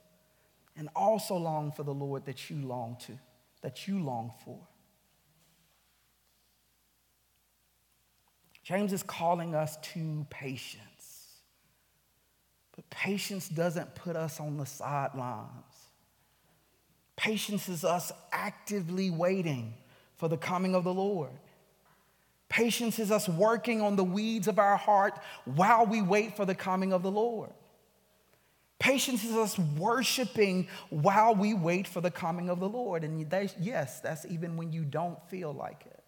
and 0.78 0.88
also 0.96 1.36
long 1.36 1.74
for 1.74 1.84
the 1.84 1.94
Lord 1.94 2.26
that 2.26 2.50
you 2.50 2.62
long 2.66 2.96
to, 3.08 3.20
that 3.64 3.88
you 3.88 4.00
long 4.00 4.32
for. 4.46 4.58
James 8.64 8.94
is 8.94 9.04
calling 9.04 9.56
us 9.56 9.78
to 9.94 10.26
patience. 10.30 10.97
But 12.78 12.90
patience 12.90 13.50
doesn't 13.50 13.96
put 13.96 14.16
us 14.16 14.40
on 14.40 14.56
the 14.56 14.66
sidelines. 14.66 15.50
Patience 17.18 17.68
is 17.68 17.84
us 17.84 18.14
actively 18.32 19.10
waiting 19.10 19.74
for 20.16 20.30
the 20.30 20.38
coming 20.38 20.76
of 20.76 20.86
the 20.86 20.94
Lord. 20.94 21.32
Patience 22.48 23.00
is 23.00 23.12
us 23.12 23.28
working 23.28 23.82
on 23.82 23.98
the 23.98 24.04
weeds 24.04 24.48
of 24.48 24.60
our 24.60 24.78
heart 24.78 25.20
while 25.44 25.86
we 25.86 26.02
wait 26.02 26.38
for 26.38 26.46
the 26.46 26.56
coming 26.56 26.94
of 26.94 27.04
the 27.04 27.12
Lord. 27.12 27.50
Patience 28.80 29.26
is 29.26 29.36
us 29.36 29.58
worshiping 29.58 30.68
while 30.90 31.34
we 31.34 31.56
wait 31.56 31.88
for 31.88 32.00
the 32.00 32.12
coming 32.12 32.50
of 32.50 32.60
the 32.60 32.70
Lord. 32.70 33.04
And 33.04 33.20
yes, 33.60 34.00
that's 34.00 34.24
even 34.26 34.56
when 34.56 34.72
you 34.72 34.84
don't 34.84 35.22
feel 35.30 35.52
like 35.52 35.84
it. 35.88 36.04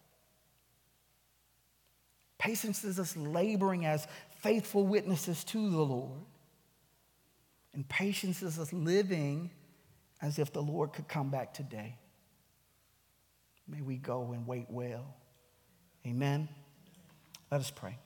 Patience 2.38 2.84
is 2.84 2.98
us 3.00 3.16
laboring 3.16 3.84
as 3.84 4.06
faithful 4.38 4.86
witnesses 4.86 5.44
to 5.44 5.68
the 5.68 5.82
Lord. 5.82 6.20
And 7.74 7.88
patience 7.88 8.42
is 8.42 8.58
us 8.58 8.72
living 8.72 9.50
as 10.20 10.38
if 10.38 10.52
the 10.52 10.62
Lord 10.62 10.92
could 10.92 11.08
come 11.08 11.30
back 11.30 11.54
today. 11.54 11.96
May 13.68 13.80
we 13.80 13.96
go 13.96 14.32
and 14.32 14.46
wait 14.46 14.66
well. 14.68 15.14
Amen. 16.06 16.48
Let 17.50 17.60
us 17.60 17.70
pray. 17.70 17.96